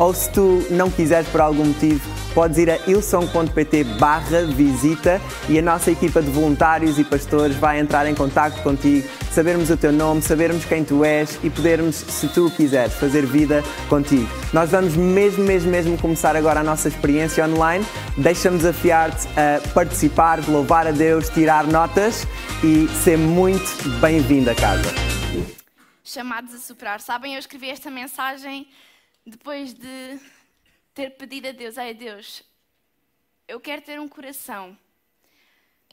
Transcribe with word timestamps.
Ou 0.00 0.14
se 0.14 0.30
tu 0.30 0.66
não 0.70 0.90
quiseres 0.90 1.28
por 1.28 1.42
algum 1.42 1.66
motivo, 1.66 2.00
podes 2.34 2.56
ir 2.56 2.70
a 2.70 2.78
ilson.pt 2.86 3.84
barra 3.98 4.46
visita 4.46 5.20
e 5.46 5.58
a 5.58 5.62
nossa 5.62 5.90
equipa 5.90 6.22
de 6.22 6.30
voluntários 6.30 6.98
e 6.98 7.04
pastores 7.04 7.54
vai 7.56 7.78
entrar 7.78 8.06
em 8.06 8.14
contato 8.14 8.62
contigo, 8.62 9.06
sabermos 9.30 9.68
o 9.68 9.76
teu 9.76 9.92
nome, 9.92 10.22
sabermos 10.22 10.64
quem 10.64 10.82
tu 10.82 11.04
és 11.04 11.38
e 11.44 11.50
podermos, 11.50 11.96
se 11.96 12.28
tu 12.28 12.50
quiseres, 12.50 12.94
fazer 12.94 13.26
vida 13.26 13.62
contigo. 13.90 14.26
Nós 14.54 14.70
vamos 14.70 14.96
mesmo, 14.96 15.44
mesmo, 15.44 15.70
mesmo 15.70 15.98
começar 15.98 16.34
agora 16.34 16.60
a 16.60 16.64
nossa 16.64 16.88
experiência 16.88 17.44
online. 17.46 17.84
Deixa-me 18.16 18.56
desafiar-te 18.56 19.28
a 19.38 19.68
participar, 19.74 20.40
louvar 20.48 20.86
a 20.86 20.92
Deus, 20.92 21.28
tirar 21.28 21.66
notas 21.66 22.26
e 22.64 22.88
ser 23.04 23.18
muito 23.18 23.86
bem-vindo 24.00 24.50
a 24.50 24.54
casa. 24.54 24.88
Chamados 26.02 26.54
a 26.54 26.58
superar. 26.58 27.00
Sabem, 27.00 27.34
eu 27.34 27.38
escrevi 27.38 27.68
esta 27.68 27.90
mensagem 27.90 28.66
depois 29.24 29.74
de 29.74 30.20
ter 30.94 31.10
pedido 31.16 31.48
a 31.48 31.52
Deus: 31.52 31.78
Ai 31.78 31.94
Deus, 31.94 32.42
eu 33.46 33.60
quero 33.60 33.82
ter 33.82 34.00
um 34.00 34.08
coração 34.08 34.76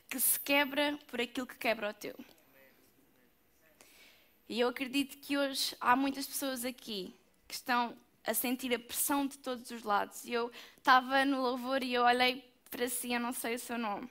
que 0.10 0.20
se 0.20 0.40
quebra 0.40 0.98
por 1.08 1.20
aquilo 1.20 1.48
que 1.48 1.56
quebra 1.56 1.90
o 1.90 1.94
teu. 1.94 2.16
E 4.50 4.60
eu 4.60 4.70
acredito 4.70 5.18
que 5.18 5.38
hoje 5.38 5.76
há 5.80 5.96
muitas 5.96 6.26
pessoas 6.26 6.64
aqui 6.64 7.14
que 7.48 7.54
estão 7.54 7.98
a 8.26 8.34
sentir 8.34 8.74
a 8.74 8.80
pressão 8.80 9.28
de 9.28 9.38
todos 9.38 9.70
os 9.72 9.84
lados. 9.84 10.24
E 10.24 10.32
eu 10.32 10.52
estava 10.78 11.26
no 11.26 11.42
louvor 11.42 11.84
e 11.84 11.94
eu 11.94 12.04
olhei 12.04 12.44
para 12.72 12.88
si, 12.88 13.12
eu 13.12 13.20
não 13.20 13.34
sei 13.34 13.56
o 13.56 13.60
seu 13.60 13.78
nome, 13.78 14.10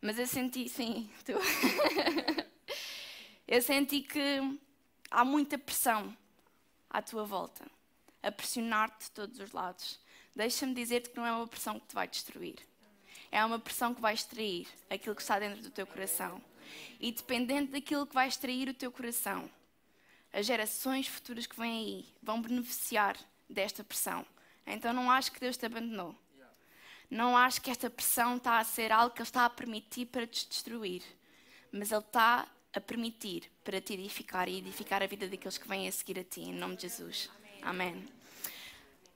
mas 0.00 0.18
eu 0.18 0.26
senti, 0.26 0.68
sim, 0.68 1.10
tu. 1.24 1.32
eu 3.46 3.62
senti 3.62 4.00
que 4.02 4.58
há 5.10 5.24
muita 5.24 5.58
pressão 5.58 6.16
à 6.90 7.00
tua 7.00 7.24
volta 7.24 7.75
a 8.26 8.32
pressionar-te 8.32 9.04
de 9.04 9.10
todos 9.12 9.38
os 9.38 9.52
lados. 9.52 10.00
Deixa-me 10.34 10.74
dizer-te 10.74 11.10
que 11.10 11.16
não 11.16 11.24
é 11.24 11.32
uma 11.32 11.46
pressão 11.46 11.78
que 11.78 11.86
te 11.86 11.94
vai 11.94 12.08
destruir. 12.08 12.56
É 13.30 13.44
uma 13.44 13.58
pressão 13.58 13.94
que 13.94 14.00
vai 14.00 14.14
extrair 14.14 14.68
aquilo 14.90 15.14
que 15.14 15.22
está 15.22 15.38
dentro 15.38 15.62
do 15.62 15.70
teu 15.70 15.86
coração. 15.86 16.42
E 16.98 17.12
dependente 17.12 17.72
daquilo 17.72 18.06
que 18.06 18.14
vai 18.14 18.26
extrair 18.26 18.68
o 18.68 18.74
teu 18.74 18.90
coração, 18.90 19.48
as 20.32 20.44
gerações 20.44 21.06
futuras 21.06 21.46
que 21.46 21.56
vêm 21.56 21.70
aí 21.70 22.14
vão 22.22 22.42
beneficiar 22.42 23.16
desta 23.48 23.84
pressão. 23.84 24.26
Então 24.66 24.92
não 24.92 25.10
acho 25.10 25.30
que 25.30 25.40
Deus 25.40 25.56
te 25.56 25.64
abandonou. 25.64 26.14
Não 27.08 27.36
acho 27.36 27.62
que 27.62 27.70
esta 27.70 27.88
pressão 27.88 28.36
está 28.36 28.58
a 28.58 28.64
ser 28.64 28.90
algo 28.90 29.14
que 29.14 29.22
Ele 29.22 29.28
está 29.28 29.44
a 29.44 29.50
permitir 29.50 30.06
para 30.06 30.26
te 30.26 30.48
destruir. 30.48 31.02
Mas 31.70 31.92
Ele 31.92 32.00
está 32.00 32.48
a 32.72 32.80
permitir 32.80 33.50
para 33.62 33.80
te 33.80 33.94
edificar 33.94 34.48
e 34.48 34.58
edificar 34.58 35.02
a 35.02 35.06
vida 35.06 35.28
daqueles 35.28 35.56
que 35.56 35.68
vêm 35.68 35.86
a 35.86 35.92
seguir 35.92 36.18
a 36.18 36.24
ti, 36.24 36.40
em 36.40 36.52
nome 36.52 36.74
de 36.74 36.82
Jesus. 36.82 37.30
Amém. 37.62 38.15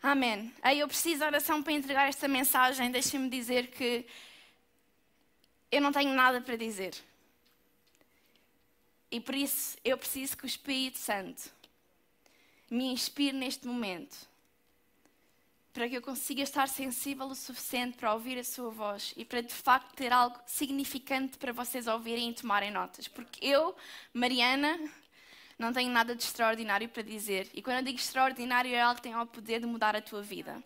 Amém. 0.03 0.51
Aí 0.63 0.81
eu 0.81 0.89
preciso 0.89 1.19
de 1.19 1.25
oração 1.25 1.63
para 1.63 1.75
entregar 1.75 2.09
esta 2.09 2.27
mensagem. 2.27 2.91
Deixem-me 2.91 3.29
dizer 3.29 3.67
que 3.67 4.07
eu 5.71 5.81
não 5.81 5.93
tenho 5.93 6.15
nada 6.15 6.41
para 6.41 6.57
dizer. 6.57 6.95
E 9.11 9.21
por 9.21 9.35
isso 9.35 9.77
eu 9.85 9.99
preciso 9.99 10.37
que 10.37 10.45
o 10.45 10.47
Espírito 10.47 10.99
Santo 10.99 11.51
me 12.71 12.87
inspire 12.93 13.37
neste 13.37 13.67
momento. 13.67 14.17
Para 15.73 15.87
que 15.87 15.97
eu 15.99 16.03
consiga 16.03 16.43
estar 16.43 16.67
sensível 16.67 17.27
o 17.27 17.35
suficiente 17.35 17.99
para 17.99 18.15
ouvir 18.15 18.39
a 18.39 18.45
sua 18.45 18.71
voz 18.71 19.13
e 19.17 19.25
para 19.25 19.43
de 19.43 19.53
facto 19.53 19.95
ter 19.95 20.13
algo 20.13 20.41
significante 20.47 21.37
para 21.37 21.53
vocês 21.53 21.87
ouvirem 21.87 22.31
e 22.31 22.35
tomarem 22.35 22.71
notas. 22.71 23.07
Porque 23.07 23.45
eu, 23.45 23.77
Mariana, 24.15 24.81
não 25.61 25.75
tenho 25.75 25.93
nada 25.93 26.17
de 26.17 26.23
extraordinário 26.23 26.89
para 26.89 27.03
dizer. 27.03 27.51
E 27.53 27.61
quando 27.61 27.77
eu 27.77 27.83
digo 27.83 27.99
extraordinário, 27.99 28.73
é 28.75 28.81
algo 28.81 28.97
que 28.97 29.03
tem 29.03 29.15
o 29.15 29.27
poder 29.27 29.61
de 29.61 29.67
mudar 29.67 29.95
a 29.95 30.01
tua 30.01 30.23
vida. 30.23 30.63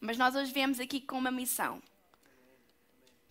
Mas 0.00 0.16
nós 0.16 0.36
hoje 0.36 0.52
viemos 0.52 0.78
aqui 0.78 1.00
com 1.00 1.18
uma 1.18 1.32
missão: 1.32 1.82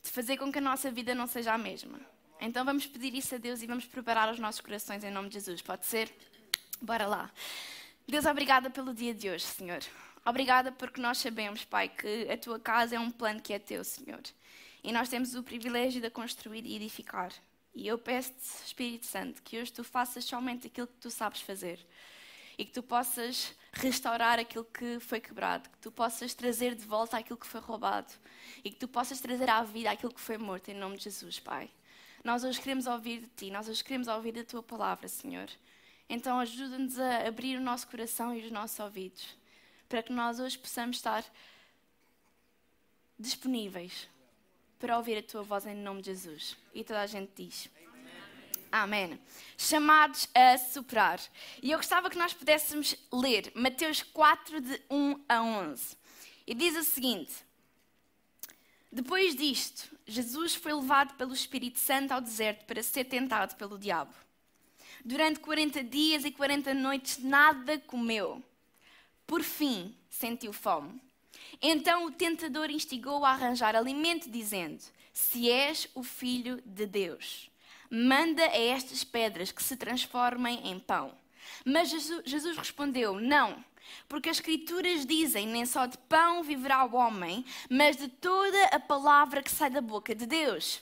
de 0.04 0.12
fazer 0.12 0.36
com 0.36 0.52
que 0.52 0.58
a 0.58 0.62
nossa 0.62 0.92
vida 0.92 1.16
não 1.16 1.26
seja 1.26 1.54
a 1.54 1.58
mesma. 1.58 2.00
Então 2.42 2.66
vamos 2.66 2.86
pedir 2.86 3.16
isso 3.16 3.34
a 3.34 3.38
Deus 3.38 3.62
e 3.62 3.68
vamos 3.68 3.86
preparar 3.86 4.30
os 4.30 4.40
nossos 4.40 4.60
corações 4.60 5.02
em 5.04 5.10
nome 5.10 5.30
de 5.30 5.36
Jesus. 5.36 5.62
Pode 5.62 5.86
ser? 5.86 6.14
Bora 6.82 7.08
lá. 7.08 7.32
Deus, 8.06 8.26
obrigada 8.26 8.70
pelo 8.70 8.94
dia 8.94 9.14
de 9.14 9.30
hoje, 9.30 9.46
Senhor. 9.46 9.80
Obrigada 10.26 10.70
porque 10.70 11.00
nós 11.00 11.18
sabemos, 11.18 11.64
Pai, 11.64 11.88
que 11.88 12.30
a 12.30 12.38
tua 12.38 12.60
casa 12.60 12.98
é 12.98 13.00
um 13.00 13.10
plano 13.10 13.42
que 13.42 13.54
é 13.54 13.60
teu, 13.60 13.86
Senhor. 13.86 14.22
E 14.84 14.92
nós 14.92 15.08
temos 15.08 15.34
o 15.34 15.44
privilégio 15.44 16.02
de 16.02 16.08
a 16.08 16.12
construir 16.12 16.66
e 16.66 16.76
edificar. 16.76 17.32
E 17.74 17.88
eu 17.88 17.98
peço-te, 17.98 18.66
Espírito 18.66 19.06
Santo, 19.06 19.42
que 19.44 19.60
hoje 19.60 19.72
tu 19.72 19.84
faças 19.84 20.26
somente 20.26 20.68
aquilo 20.68 20.88
que 20.88 20.98
tu 21.00 21.10
sabes 21.10 21.42
fazer 21.42 21.80
e 22.58 22.66
que 22.66 22.74
tu 22.74 22.84
possas 22.84 23.56
restaurar 23.72 24.38
aquilo 24.38 24.66
que 24.66 25.00
foi 25.00 25.22
quebrado, 25.22 25.70
que 25.70 25.78
tu 25.78 25.92
possas 25.92 26.34
trazer 26.34 26.76
de 26.76 26.86
volta 26.86 27.18
aquilo 27.18 27.38
que 27.38 27.48
foi 27.48 27.62
roubado 27.62 28.12
e 28.64 28.70
que 28.70 28.78
tu 28.78 28.88
possas 28.88 29.22
trazer 29.22 29.50
à 29.50 29.64
vida 29.64 29.90
aquilo 29.90 30.14
que 30.14 30.20
foi 30.20 30.38
morto, 30.38 30.70
em 30.70 30.74
nome 30.74 30.98
de 30.98 31.06
Jesus, 31.06 31.40
Pai. 31.40 31.70
Nós 32.24 32.44
hoje 32.44 32.60
queremos 32.60 32.86
ouvir 32.86 33.22
de 33.22 33.28
ti, 33.28 33.50
nós 33.50 33.70
hoje 33.70 33.82
queremos 33.82 34.10
ouvir 34.10 34.34
da 34.34 34.44
tua 34.44 34.62
palavra, 34.62 35.08
Senhor. 35.08 35.50
Então 36.10 36.38
ajuda-nos 36.40 37.00
a 37.00 37.28
abrir 37.28 37.56
o 37.56 37.62
nosso 37.62 37.88
coração 37.88 38.36
e 38.36 38.44
os 38.44 38.52
nossos 38.52 38.78
ouvidos, 38.80 39.38
para 39.88 40.04
que 40.04 40.12
nós 40.12 40.40
hoje 40.40 40.58
possamos 40.58 40.98
estar 40.98 41.24
disponíveis 43.18 44.10
para 44.80 44.98
ouvir 44.98 45.18
a 45.18 45.24
tua 45.24 45.44
voz 45.44 45.66
em 45.66 45.76
nome 45.76 46.02
de 46.02 46.08
Jesus. 46.08 46.58
E 46.74 46.84
toda 46.84 47.02
a 47.02 47.08
gente 47.08 47.32
diz. 47.36 47.70
Amém. 48.72 49.20
Chamados 49.58 50.30
a 50.34 50.58
superar. 50.58 51.20
E 51.62 51.72
eu 51.72 51.78
gostava 51.78 52.10
que 52.10 52.18
nós 52.18 52.34
pudéssemos 52.34 52.96
ler 53.12 53.52
Mateus 53.56 54.02
4, 54.02 54.62
de 54.62 54.82
1 54.90 55.24
a 55.28 55.42
11. 55.42 55.98
E 56.48 56.54
diz 56.54 56.76
o 56.78 56.84
seguinte: 56.84 57.34
Depois 58.92 59.36
disto, 59.36 59.90
Jesus 60.08 60.56
foi 60.56 60.74
levado 60.74 61.16
pelo 61.16 61.34
Espírito 61.34 61.80
Santo 61.80 62.14
ao 62.14 62.22
deserto 62.22 62.66
para 62.66 62.82
ser 62.82 63.06
tentado 63.06 63.56
pelo 63.56 63.78
diabo. 63.78 64.14
Durante 65.04 65.40
40 65.40 65.84
dias 65.84 66.24
e 66.24 66.32
40 66.32 66.74
noites 66.74 67.18
nada 67.18 67.80
comeu. 67.80 68.44
Por 69.26 69.44
fim, 69.44 69.96
sentiu 70.10 70.54
fome. 70.54 71.02
Então 71.62 72.06
o 72.06 72.12
tentador 72.12 72.70
instigou 72.70 73.26
a 73.26 73.32
arranjar 73.32 73.76
alimento, 73.76 74.30
dizendo: 74.30 74.84
Se 75.14 75.50
és 75.50 75.88
o 75.94 76.04
filho 76.04 76.62
de 76.66 76.86
Deus, 76.86 77.50
manda 77.90 78.44
a 78.44 78.58
estas 78.58 79.04
pedras 79.04 79.52
que 79.52 79.64
se 79.64 79.76
transformem 79.76 80.68
em 80.68 80.80
pão. 80.80 81.14
Mas 81.66 81.90
Jesus 81.90 82.58
respondeu: 82.58 83.20
Não, 83.20 83.64
porque 84.08 84.30
as 84.30 84.38
Escrituras 84.38 85.06
dizem: 85.06 85.48
Nem 85.48 85.66
só 85.66 85.86
de 85.86 85.98
pão 85.98 86.44
viverá 86.44 86.86
o 86.86 86.96
homem, 86.96 87.46
mas 87.70 87.98
de 87.98 88.08
toda 88.08 88.66
a 88.68 88.80
palavra 88.80 89.44
que 89.44 89.52
sai 89.52 89.70
da 89.70 89.82
boca 89.82 90.16
de 90.16 90.26
Deus. 90.26 90.82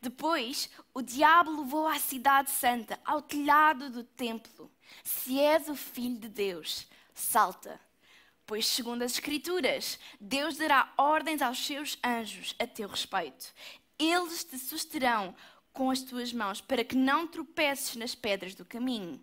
Depois, 0.00 0.70
o 0.94 1.02
diabo 1.02 1.62
levou 1.62 1.86
à 1.86 1.98
cidade 1.98 2.50
santa, 2.50 3.00
ao 3.04 3.20
telhado 3.20 3.90
do 3.90 4.04
templo. 4.04 4.70
Se 5.02 5.38
és 5.38 5.68
o 5.68 5.74
filho 5.74 6.18
de 6.18 6.28
Deus, 6.28 6.86
salta 7.12 7.80
Pois, 8.48 8.66
segundo 8.66 9.02
as 9.02 9.12
Escrituras, 9.12 9.98
Deus 10.18 10.56
dará 10.56 10.90
ordens 10.96 11.42
aos 11.42 11.58
seus 11.66 11.98
anjos 12.02 12.54
a 12.58 12.66
teu 12.66 12.88
respeito. 12.88 13.52
Eles 13.98 14.42
te 14.42 14.56
susterão 14.58 15.36
com 15.70 15.90
as 15.90 16.00
tuas 16.00 16.32
mãos, 16.32 16.58
para 16.58 16.82
que 16.82 16.96
não 16.96 17.26
tropeces 17.26 17.94
nas 17.94 18.14
pedras 18.14 18.54
do 18.54 18.64
caminho. 18.64 19.22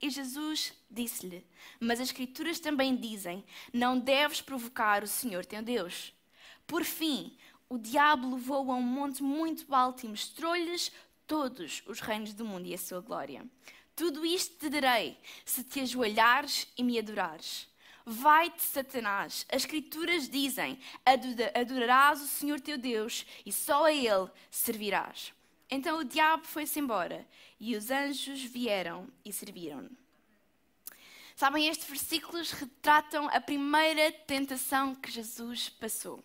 E 0.00 0.08
Jesus 0.08 0.74
disse-lhe: 0.88 1.44
Mas 1.80 1.98
as 1.98 2.10
Escrituras 2.10 2.60
também 2.60 2.94
dizem: 2.94 3.44
Não 3.72 3.98
deves 3.98 4.40
provocar 4.40 5.02
o 5.02 5.08
Senhor 5.08 5.44
teu 5.44 5.60
Deus. 5.60 6.14
Por 6.64 6.84
fim, 6.84 7.36
o 7.68 7.76
diabo 7.76 8.32
levou 8.32 8.70
a 8.70 8.76
um 8.76 8.80
monte 8.80 9.24
muito 9.24 9.74
alto 9.74 10.06
e 10.06 10.08
mostrou-lhes 10.08 10.92
todos 11.26 11.82
os 11.84 11.98
reinos 11.98 12.32
do 12.32 12.44
mundo 12.44 12.68
e 12.68 12.74
a 12.74 12.78
sua 12.78 13.00
glória. 13.00 13.44
Tudo 13.96 14.24
isto 14.24 14.56
te 14.56 14.70
darei 14.70 15.18
se 15.44 15.64
te 15.64 15.80
ajoelhares 15.80 16.68
e 16.78 16.84
me 16.84 16.96
adorares. 16.96 17.71
Vai-te, 18.04 18.62
Satanás. 18.62 19.46
As 19.48 19.62
Escrituras 19.62 20.28
dizem: 20.28 20.78
adorarás 21.54 22.20
o 22.20 22.26
Senhor 22.26 22.60
teu 22.60 22.76
Deus 22.76 23.24
e 23.46 23.52
só 23.52 23.84
a 23.84 23.92
Ele 23.92 24.30
servirás. 24.50 25.32
Então 25.70 25.98
o 25.98 26.04
diabo 26.04 26.44
foi-se 26.44 26.78
embora 26.78 27.26
e 27.58 27.74
os 27.76 27.90
anjos 27.90 28.42
vieram 28.42 29.08
e 29.24 29.32
serviram. 29.32 29.88
Sabem, 31.34 31.68
estes 31.68 31.88
versículos 31.88 32.52
retratam 32.52 33.28
a 33.28 33.40
primeira 33.40 34.12
tentação 34.12 34.94
que 34.94 35.10
Jesus 35.10 35.68
passou. 35.68 36.22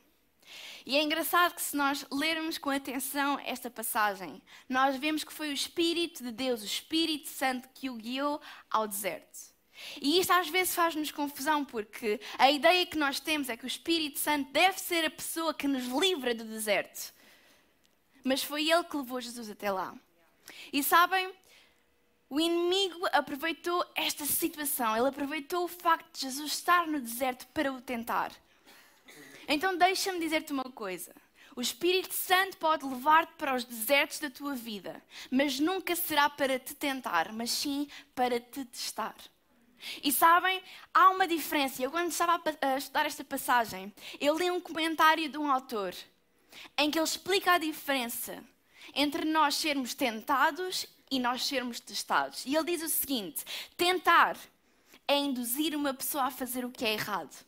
E 0.86 0.96
é 0.96 1.04
engraçado 1.04 1.54
que, 1.54 1.62
se 1.62 1.76
nós 1.76 2.06
lermos 2.12 2.58
com 2.58 2.70
atenção 2.70 3.40
esta 3.46 3.70
passagem, 3.70 4.42
nós 4.70 4.96
vemos 4.96 5.24
que 5.24 5.34
foi 5.34 5.50
o 5.50 5.54
Espírito 5.54 6.24
de 6.24 6.32
Deus, 6.32 6.62
o 6.62 6.66
Espírito 6.66 7.28
Santo, 7.28 7.68
que 7.74 7.90
o 7.90 7.96
guiou 7.96 8.42
ao 8.70 8.88
deserto. 8.88 9.57
E 10.02 10.20
isto 10.20 10.32
às 10.32 10.50
vezes 10.50 10.74
faz-nos 10.74 11.12
confusão, 11.12 11.64
porque 11.64 12.20
a 12.38 12.52
ideia 12.52 12.86
que 12.86 12.98
nós 12.98 13.20
temos 13.20 13.50
é 13.50 13.58
que 13.58 13.66
o 13.66 13.68
Espírito 13.68 14.20
Santo 14.20 14.52
deve 14.52 14.80
ser 14.80 15.06
a 15.06 15.10
pessoa 15.10 15.54
que 15.54 15.68
nos 15.68 15.86
livra 15.86 16.34
do 16.34 16.44
deserto. 16.44 17.14
Mas 18.24 18.44
foi 18.44 18.70
ele 18.70 18.84
que 18.84 18.98
levou 18.98 19.22
Jesus 19.22 19.50
até 19.50 19.72
lá. 19.72 19.96
E 20.74 20.84
sabem, 20.84 21.32
o 22.30 22.40
inimigo 22.40 23.08
aproveitou 23.14 23.86
esta 23.96 24.26
situação, 24.26 24.98
ele 24.98 25.08
aproveitou 25.08 25.64
o 25.64 25.68
facto 25.68 26.12
de 26.14 26.22
Jesus 26.22 26.54
estar 26.54 26.86
no 26.86 27.00
deserto 27.00 27.48
para 27.48 27.72
o 27.72 27.80
tentar. 27.80 28.32
Então 29.48 29.78
deixa-me 29.78 30.20
dizer-te 30.20 30.52
uma 30.52 30.66
coisa. 30.66 31.16
O 31.56 31.62
Espírito 31.62 32.14
Santo 32.14 32.58
pode 32.58 32.86
levar-te 32.86 33.34
para 33.34 33.56
os 33.56 33.64
desertos 33.64 34.20
da 34.20 34.30
tua 34.30 34.54
vida, 34.54 35.02
mas 35.32 35.60
nunca 35.60 35.96
será 35.96 36.30
para 36.30 36.60
te 36.60 36.76
tentar, 36.76 37.32
mas 37.32 37.50
sim 37.50 37.88
para 38.14 38.40
te 38.40 38.64
testar. 38.66 39.16
E 40.04 40.12
sabem, 40.12 40.62
há 40.94 41.10
uma 41.10 41.28
diferença. 41.28 41.82
Eu, 41.82 41.92
quando 41.92 42.12
estava 42.12 42.42
a 42.62 42.78
estudar 42.78 43.06
esta 43.06 43.24
passagem, 43.24 43.94
eu 44.20 44.38
li 44.38 44.50
um 44.50 44.62
comentário 44.62 45.30
de 45.30 45.38
um 45.38 45.52
autor 45.52 45.96
em 46.78 46.90
que 46.90 46.98
ele 46.98 47.06
explica 47.06 47.54
a 47.54 47.58
diferença 47.58 48.44
entre 48.94 49.26
nós 49.26 49.56
sermos 49.56 49.94
tentados 49.94 50.86
e 51.10 51.20
nós 51.20 51.46
sermos 51.46 51.80
testados. 51.80 52.46
E 52.46 52.56
ele 52.56 52.78
diz 52.78 52.84
o 52.84 52.90
seguinte: 52.90 53.44
tentar 53.76 54.38
é 55.08 55.16
induzir 55.16 55.76
uma 55.76 55.94
pessoa 55.94 56.26
a 56.26 56.32
fazer 56.32 56.66
o 56.66 56.72
que 56.72 56.86
é 56.86 56.94
errado. 56.94 57.46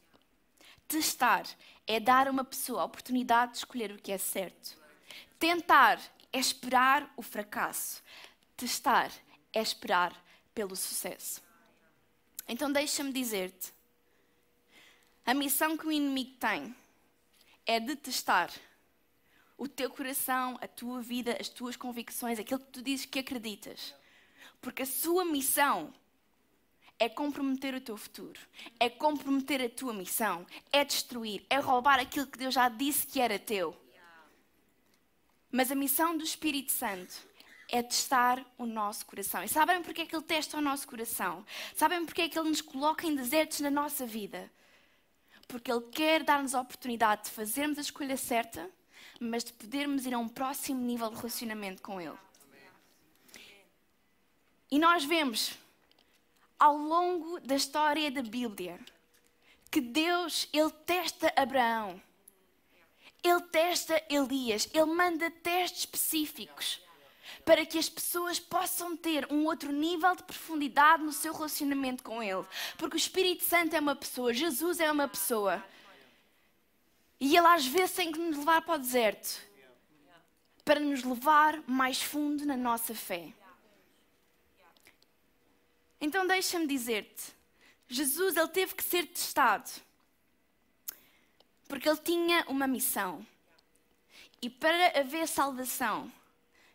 Testar 0.88 1.46
é 1.86 2.00
dar 2.00 2.28
a 2.28 2.32
uma 2.32 2.44
pessoa 2.44 2.82
a 2.82 2.86
oportunidade 2.86 3.54
de 3.54 3.58
escolher 3.60 3.92
o 3.92 3.98
que 3.98 4.12
é 4.12 4.18
certo. 4.18 4.78
Tentar 5.38 6.00
é 6.32 6.40
esperar 6.40 7.12
o 7.16 7.22
fracasso. 7.22 8.02
Testar 8.56 9.12
é 9.54 9.62
esperar 9.62 10.14
pelo 10.54 10.76
sucesso. 10.76 11.49
Então 12.50 12.72
deixa-me 12.72 13.14
dizer-te: 13.14 13.72
a 15.24 15.36
missão 15.36 15.78
que 15.78 15.86
o 15.86 15.92
inimigo 15.92 16.36
tem 16.40 16.76
é 17.64 17.80
de 17.80 17.96
testar 17.96 18.52
o 19.56 19.68
teu 19.68 19.92
coração, 19.92 20.58
a 20.60 20.68
tua 20.68 21.00
vida, 21.00 21.38
as 21.40 21.48
tuas 21.48 21.76
convicções, 21.76 22.40
aquilo 22.40 22.60
que 22.60 22.72
tu 22.72 22.82
dizes 22.82 23.06
que 23.06 23.20
acreditas. 23.20 23.94
Porque 24.60 24.82
a 24.82 24.86
sua 24.88 25.24
missão 25.24 25.94
é 26.98 27.08
comprometer 27.08 27.76
o 27.76 27.82
teu 27.82 27.96
futuro, 27.96 28.40
é 28.80 28.90
comprometer 28.90 29.62
a 29.62 29.70
tua 29.70 29.94
missão, 29.94 30.48
é 30.72 30.84
destruir, 30.84 31.46
é 31.50 31.60
roubar 31.60 32.00
aquilo 32.00 32.26
que 32.26 32.40
Deus 32.40 32.56
já 32.56 32.68
disse 32.68 33.06
que 33.06 33.22
era 33.22 33.38
teu. 33.38 33.80
Mas 35.52 35.72
a 35.72 35.76
missão 35.76 36.18
do 36.18 36.24
Espírito 36.24 36.72
Santo 36.72 37.29
é 37.72 37.84
testar 37.84 38.44
o 38.58 38.66
nosso 38.66 39.06
coração. 39.06 39.44
E 39.44 39.48
sabem 39.48 39.82
porque 39.82 40.02
é 40.02 40.06
que 40.06 40.16
Ele 40.16 40.24
testa 40.24 40.58
o 40.58 40.62
nosso 40.62 40.88
coração? 40.88 41.46
Sabem 41.76 42.04
porque 42.06 42.24
é 42.24 42.30
que 42.30 42.38
Ele 42.38 42.50
nos 42.50 42.62
coloca 42.62 43.06
em 43.06 43.16
desertos 43.16 43.60
na 43.60 43.70
nossa 43.70 44.06
vida? 44.06 44.52
Porque 45.48 45.72
Ele 45.72 45.86
quer 45.92 46.24
dar-nos 46.24 46.56
a 46.56 46.62
oportunidade 46.62 47.26
de 47.26 47.32
fazermos 47.32 47.78
a 47.78 47.82
escolha 47.82 48.18
certa, 48.18 48.70
mas 49.20 49.44
de 49.44 49.54
podermos 49.54 50.06
ir 50.06 50.14
a 50.14 50.20
um 50.20 50.28
próximo 50.28 50.82
nível 50.82 51.10
de 51.10 51.16
relacionamento 51.16 51.82
com 51.82 52.02
Ele. 52.02 52.18
E 54.72 54.78
nós 54.78 55.04
vemos, 55.04 55.58
ao 56.58 56.76
longo 56.76 57.40
da 57.40 57.56
história 57.56 58.12
da 58.12 58.22
Bíblia, 58.22 58.80
que 59.72 59.82
Deus, 59.82 60.48
Ele 60.52 60.72
testa 60.86 61.32
Abraão. 61.36 62.02
Ele 63.22 63.42
testa 63.42 64.02
Elias, 64.10 64.70
ele 64.74 64.86
manda 64.86 65.30
testes 65.30 65.82
específicos 65.82 66.82
para 67.46 67.66
que 67.66 67.78
as 67.78 67.90
pessoas 67.90 68.40
possam 68.40 68.96
ter 68.96 69.32
um 69.32 69.46
outro 69.46 69.72
nível 69.72 70.16
de 70.16 70.24
profundidade 70.24 71.04
no 71.04 71.12
seu 71.12 71.34
relacionamento 71.34 72.04
com 72.04 72.22
Ele. 72.22 72.46
Porque 72.78 72.96
o 72.96 72.98
Espírito 72.98 73.44
Santo 73.44 73.76
é 73.76 73.80
uma 73.80 73.96
pessoa, 73.96 74.34
Jesus 74.34 74.80
é 74.80 74.92
uma 74.92 75.08
pessoa. 75.08 75.64
E 77.20 77.36
Ele 77.36 77.48
às 77.48 77.66
vezes 77.66 77.96
tem 77.96 78.12
que 78.12 78.20
nos 78.20 78.38
levar 78.38 78.62
para 78.62 78.76
o 78.76 78.80
deserto 78.80 79.50
para 80.70 80.80
nos 80.80 81.04
levar 81.04 81.64
mais 81.66 82.00
fundo 82.00 82.46
na 82.46 82.56
nossa 82.56 82.94
fé. 82.94 83.34
Então 86.00 86.28
deixa-me 86.28 86.68
dizer-te, 86.68 87.34
Jesus 87.88 88.38
ele 88.38 88.48
teve 88.50 88.76
que 88.76 88.84
ser 88.84 89.08
testado 89.08 89.68
porque 91.70 91.88
ele 91.88 91.98
tinha 91.98 92.44
uma 92.48 92.68
missão. 92.68 93.26
E 94.42 94.50
para 94.50 95.00
haver 95.00 95.28
salvação, 95.28 96.12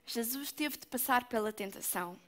Jesus 0.06 0.52
teve 0.52 0.76
de 0.76 0.86
passar 0.86 1.24
pela 1.24 1.52
tentação. 1.52 2.18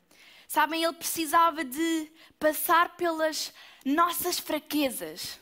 Sabem, 0.49 0.85
ele 0.85 0.93
precisava 0.93 1.65
de 1.65 2.11
passar 2.39 2.97
pelas 2.97 3.53
nossas 3.85 4.39
fraquezas. 4.39 5.41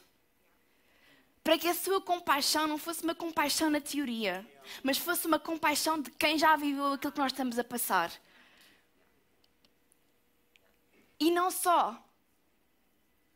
Para 1.43 1.59
que 1.59 1.69
a 1.69 1.75
sua 1.75 2.01
compaixão 2.01 2.67
não 2.67 2.79
fosse 2.79 3.05
uma 3.05 3.15
compaixão 3.15 3.69
na 3.69 3.81
teoria, 3.81 4.47
mas 4.83 4.97
fosse 4.97 5.27
uma 5.27 5.39
compaixão 5.39 6.01
de 6.01 6.11
quem 6.11 6.39
já 6.39 6.57
viveu 6.57 6.95
aquilo 6.95 7.13
que 7.13 7.19
nós 7.19 7.33
estamos 7.33 7.59
a 7.59 7.65
passar. 7.65 8.11
E 11.21 11.31
não 11.31 11.51
só. 11.51 12.03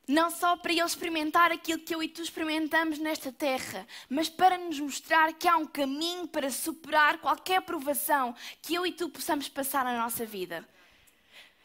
Não 0.08 0.30
só 0.30 0.56
para 0.56 0.72
ele 0.72 0.80
experimentar 0.80 1.52
aquilo 1.52 1.80
que 1.80 1.94
eu 1.94 2.02
e 2.02 2.08
tu 2.08 2.22
experimentamos 2.22 2.98
nesta 2.98 3.30
terra, 3.30 3.86
mas 4.08 4.26
para 4.26 4.56
nos 4.56 4.80
mostrar 4.80 5.34
que 5.34 5.46
há 5.46 5.58
um 5.58 5.66
caminho 5.66 6.26
para 6.26 6.50
superar 6.50 7.18
qualquer 7.18 7.60
provação 7.60 8.34
que 8.62 8.74
eu 8.74 8.86
e 8.86 8.92
tu 8.92 9.10
possamos 9.10 9.50
passar 9.50 9.84
na 9.84 9.98
nossa 9.98 10.24
vida. 10.24 10.66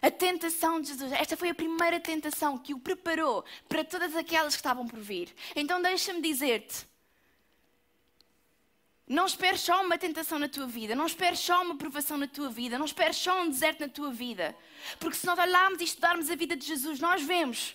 A 0.01 0.11
tentação 0.11 0.81
de 0.81 0.89
Jesus, 0.89 1.13
esta 1.13 1.37
foi 1.37 1.51
a 1.51 1.55
primeira 1.55 2.01
tentação 2.01 2.57
que 2.57 2.73
o 2.73 2.79
preparou 2.79 3.45
para 3.69 3.85
todas 3.85 4.13
aquelas 4.13 4.53
que 4.53 4.59
estavam 4.59 4.85
por 4.85 4.99
vir. 4.99 5.33
Então 5.55 5.81
deixa-me 5.81 6.19
dizer-te: 6.21 6.85
não 9.07 9.25
esperes 9.25 9.61
só 9.61 9.81
uma 9.81 9.97
tentação 9.97 10.37
na 10.37 10.49
tua 10.49 10.67
vida, 10.67 10.93
não 10.93 11.05
esperes 11.05 11.39
só 11.39 11.61
uma 11.61 11.77
provação 11.77 12.17
na 12.17 12.27
tua 12.27 12.49
vida, 12.49 12.77
não 12.77 12.85
esperes 12.85 13.15
só 13.15 13.41
um 13.41 13.49
deserto 13.49 13.79
na 13.79 13.87
tua 13.87 14.11
vida. 14.11 14.53
Porque 14.99 15.15
se 15.15 15.25
nós 15.25 15.39
olharmos 15.39 15.79
e 15.79 15.85
estudarmos 15.85 16.29
a 16.29 16.35
vida 16.35 16.57
de 16.57 16.65
Jesus, 16.65 16.99
nós 16.99 17.21
vemos 17.21 17.73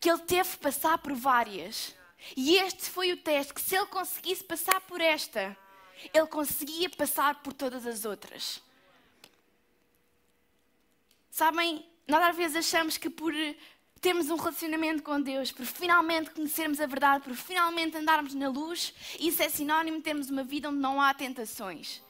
que 0.00 0.08
ele 0.08 0.20
teve 0.20 0.50
que 0.50 0.58
passar 0.58 0.98
por 0.98 1.12
várias. 1.12 1.94
E 2.36 2.56
este 2.56 2.88
foi 2.90 3.12
o 3.12 3.16
teste, 3.16 3.54
que 3.54 3.60
se 3.60 3.76
ele 3.76 3.86
conseguisse 3.86 4.42
passar 4.42 4.80
por 4.82 5.00
esta, 5.00 5.56
ele 6.12 6.26
conseguia 6.26 6.88
passar 6.90 7.42
por 7.42 7.52
todas 7.52 7.86
as 7.86 8.04
outras. 8.04 8.62
Sabem, 11.30 11.86
nós 12.08 12.22
às 12.22 12.36
vezes 12.36 12.56
achamos 12.56 12.96
que 12.96 13.08
por 13.08 13.32
termos 14.00 14.30
um 14.30 14.36
relacionamento 14.36 15.02
com 15.02 15.20
Deus, 15.20 15.52
por 15.52 15.66
finalmente 15.66 16.30
conhecermos 16.30 16.80
a 16.80 16.86
verdade, 16.86 17.24
por 17.24 17.34
finalmente 17.34 17.96
andarmos 17.96 18.34
na 18.34 18.48
luz, 18.48 18.94
isso 19.18 19.42
é 19.42 19.48
sinónimo 19.48 19.98
de 19.98 20.02
termos 20.02 20.30
uma 20.30 20.42
vida 20.42 20.70
onde 20.70 20.78
não 20.78 21.00
há 21.00 21.12
tentações. 21.12 22.02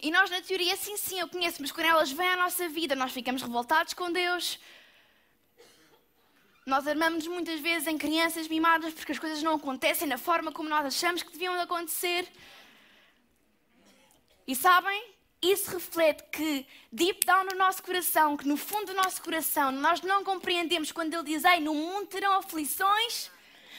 E 0.00 0.10
nós, 0.10 0.30
na 0.30 0.40
teoria, 0.40 0.76
sim, 0.76 0.96
sim, 0.96 1.20
eu 1.20 1.28
conheço, 1.28 1.60
mas 1.60 1.72
quando 1.72 1.86
elas 1.86 2.10
vêm 2.12 2.28
à 2.28 2.36
nossa 2.36 2.68
vida, 2.68 2.94
nós 2.94 3.12
ficamos 3.12 3.42
revoltados 3.42 3.94
com 3.94 4.10
Deus, 4.10 4.58
nós 6.66 6.84
armamos 6.88 7.28
muitas 7.28 7.60
vezes 7.60 7.86
em 7.86 7.96
crianças 7.96 8.48
mimadas 8.48 8.92
porque 8.92 9.12
as 9.12 9.20
coisas 9.20 9.40
não 9.40 9.54
acontecem 9.54 10.08
da 10.08 10.18
forma 10.18 10.50
como 10.50 10.68
nós 10.68 10.84
achamos 10.84 11.22
que 11.22 11.30
deviam 11.30 11.58
acontecer. 11.60 12.26
E 14.44 14.54
sabem? 14.56 15.14
Isso 15.40 15.70
reflete 15.70 16.24
que, 16.32 16.66
deep 16.90 17.24
down 17.24 17.44
no 17.44 17.56
nosso 17.56 17.80
coração, 17.84 18.36
que 18.36 18.48
no 18.48 18.56
fundo 18.56 18.86
do 18.86 18.94
nosso 18.94 19.22
coração, 19.22 19.70
nós 19.70 20.00
não 20.00 20.24
compreendemos 20.24 20.90
quando 20.90 21.14
Ele 21.14 21.22
diz: 21.22 21.44
Ei, 21.44 21.60
no 21.60 21.72
mundo 21.72 22.08
terão 22.08 22.32
aflições, 22.32 23.30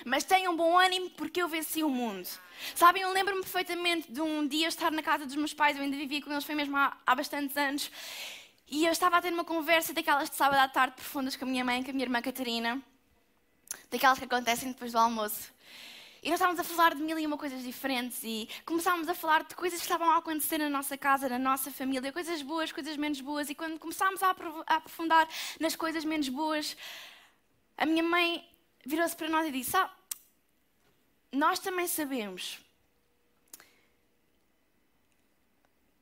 mas 0.05 0.23
tenham 0.23 0.55
bom 0.55 0.79
ânimo 0.79 1.09
porque 1.09 1.41
eu 1.41 1.49
venci 1.49 1.83
o 1.83 1.89
mundo. 1.89 2.25
Sabem, 2.73 3.01
eu 3.03 3.11
lembro-me 3.11 3.41
perfeitamente 3.41 4.09
de 4.09 4.21
um 4.21 4.47
dia 4.47 4.67
estar 4.69 4.91
na 4.91 5.03
casa 5.03 5.25
dos 5.25 5.35
meus 5.35 5.53
pais, 5.53 5.75
eu 5.75 5.83
ainda 5.83 5.97
vivia 5.97 6.21
com 6.21 6.31
eles, 6.31 6.45
foi 6.45 6.55
mesmo 6.55 6.77
há, 6.77 6.95
há 7.05 7.15
bastantes 7.15 7.57
anos, 7.57 7.91
e 8.69 8.85
eu 8.85 8.91
estava 8.91 9.17
a 9.17 9.21
ter 9.21 9.31
uma 9.31 9.45
conversa 9.45 9.93
daquelas 9.93 10.29
de 10.29 10.35
sábado 10.35 10.59
à 10.59 10.67
tarde 10.67 10.95
profundas 10.95 11.35
com 11.37 11.45
a 11.45 11.47
minha 11.47 11.63
mãe, 11.63 11.81
com 11.81 11.89
a 11.89 11.93
minha 11.93 12.05
irmã 12.05 12.21
Catarina, 12.21 12.81
daquelas 13.89 14.19
que 14.19 14.25
acontecem 14.25 14.71
depois 14.71 14.91
do 14.91 14.97
almoço. 14.97 15.53
E 16.21 16.29
nós 16.29 16.39
estávamos 16.39 16.59
a 16.59 16.63
falar 16.65 16.93
de 16.93 17.01
mil 17.01 17.17
e 17.17 17.25
uma 17.25 17.37
coisas 17.37 17.63
diferentes 17.63 18.21
e 18.23 18.49
começámos 18.65 19.07
a 19.07 19.13
falar 19.13 19.45
de 19.45 19.55
coisas 19.55 19.79
que 19.79 19.85
estavam 19.85 20.09
a 20.11 20.17
acontecer 20.17 20.57
na 20.57 20.67
nossa 20.67 20.97
casa, 20.97 21.29
na 21.29 21.39
nossa 21.39 21.71
família, 21.71 22.11
coisas 22.11 22.41
boas, 22.41 22.71
coisas 22.71 22.97
menos 22.97 23.21
boas. 23.21 23.49
E 23.49 23.55
quando 23.55 23.79
começámos 23.79 24.21
a 24.21 24.31
aprofundar 24.67 25.29
nas 25.59 25.75
coisas 25.75 26.03
menos 26.03 26.27
boas, 26.27 26.75
a 27.77 27.85
minha 27.85 28.03
mãe 28.03 28.45
virou-se 28.85 29.15
para 29.15 29.29
nós 29.29 29.47
e 29.47 29.51
disse: 29.51 29.77
ah, 29.77 29.89
Nós 31.31 31.59
também 31.59 31.87
sabemos 31.87 32.59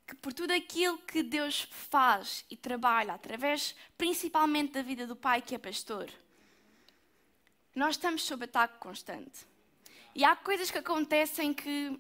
que 0.08 0.16
por 0.16 0.34
tudo 0.34 0.52
aquilo 0.52 0.98
que 1.00 1.24
Deus 1.24 1.68
faz 1.72 2.46
e 2.50 2.56
trabalha 2.56 3.14
através 3.14 3.76
principalmente 3.98 4.74
da 4.74 4.82
vida 4.82 5.08
do 5.08 5.16
pai 5.16 5.42
que 5.42 5.56
é 5.56 5.58
pastor, 5.58 6.10
nós 7.76 7.96
estamos 7.96 8.24
sob 8.24 8.46
ataque 8.46 8.78
constante. 8.80 9.46
E 10.14 10.24
há 10.24 10.36
coisas 10.36 10.72
que 10.72 10.78
acontecem 10.78 11.54
que 11.54 12.00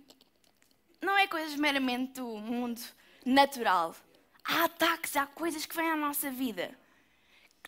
não 1.01 1.17
é 1.17 1.27
coisas 1.27 1.55
meramente 1.55 2.13
do 2.13 2.37
mundo 2.37 2.81
natural. 3.25 3.95
Há 4.43 4.65
ataques, 4.65 5.17
há 5.17 5.25
coisas 5.25 5.65
que 5.65 5.75
vêm 5.75 5.89
à 5.89 5.95
nossa 5.95 6.31
vida. 6.31 6.77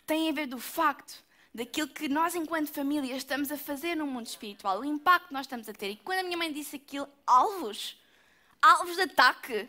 tem 0.06 0.30
a 0.30 0.32
ver 0.32 0.46
do 0.46 0.58
facto 0.58 1.22
daquilo 1.52 1.88
que 1.88 2.08
nós, 2.08 2.34
enquanto 2.34 2.72
família, 2.72 3.14
estamos 3.14 3.50
a 3.50 3.58
fazer 3.58 3.94
no 3.94 4.06
mundo 4.06 4.26
espiritual, 4.26 4.80
o 4.80 4.84
impacto 4.84 5.28
que 5.28 5.34
nós 5.34 5.44
estamos 5.44 5.68
a 5.68 5.72
ter. 5.74 5.90
E 5.90 5.96
quando 5.96 6.20
a 6.20 6.22
minha 6.22 6.36
mãe 6.36 6.52
disse 6.52 6.76
aquilo, 6.76 7.08
alvos, 7.26 8.00
alvos 8.62 8.96
de 8.96 9.02
ataque, 9.02 9.68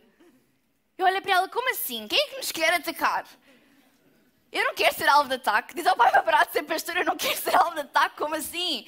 eu 0.99 1.05
olhei 1.05 1.21
para 1.21 1.31
ela, 1.31 1.47
como 1.47 1.71
assim? 1.71 2.09
Quem 2.09 2.19
é 2.19 2.27
que 2.27 2.35
nos 2.35 2.51
quer 2.51 2.73
atacar? 2.73 3.25
Eu 4.51 4.65
não 4.65 4.75
quero 4.75 4.93
ser 4.93 5.07
alvo 5.07 5.29
de 5.29 5.35
ataque. 5.35 5.73
Diz 5.73 5.87
ao 5.87 5.95
pai 5.95 6.11
para 6.11 6.21
parar 6.21 6.45
de 6.45 6.51
ser 6.51 6.63
pastor, 6.63 6.97
eu 6.97 7.05
não 7.05 7.15
quero 7.15 7.37
ser 7.37 7.55
alvo 7.55 7.75
de 7.75 7.81
ataque, 7.81 8.17
como 8.17 8.35
assim? 8.35 8.85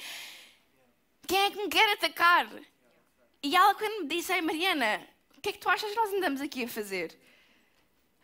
Quem 1.26 1.38
é 1.38 1.50
que 1.50 1.56
me 1.56 1.68
quer 1.68 1.90
atacar? 1.94 2.46
E 3.42 3.56
ela, 3.56 3.74
quando 3.74 4.02
me 4.02 4.08
disse, 4.08 4.30
Ei, 4.30 4.42
Mariana, 4.42 5.08
o 5.38 5.40
que 5.40 5.48
é 5.48 5.52
que 5.52 5.58
tu 5.58 5.70
achas 5.70 5.88
que 5.88 5.96
nós 5.96 6.12
andamos 6.12 6.42
aqui 6.42 6.64
a 6.64 6.68
fazer? 6.68 7.18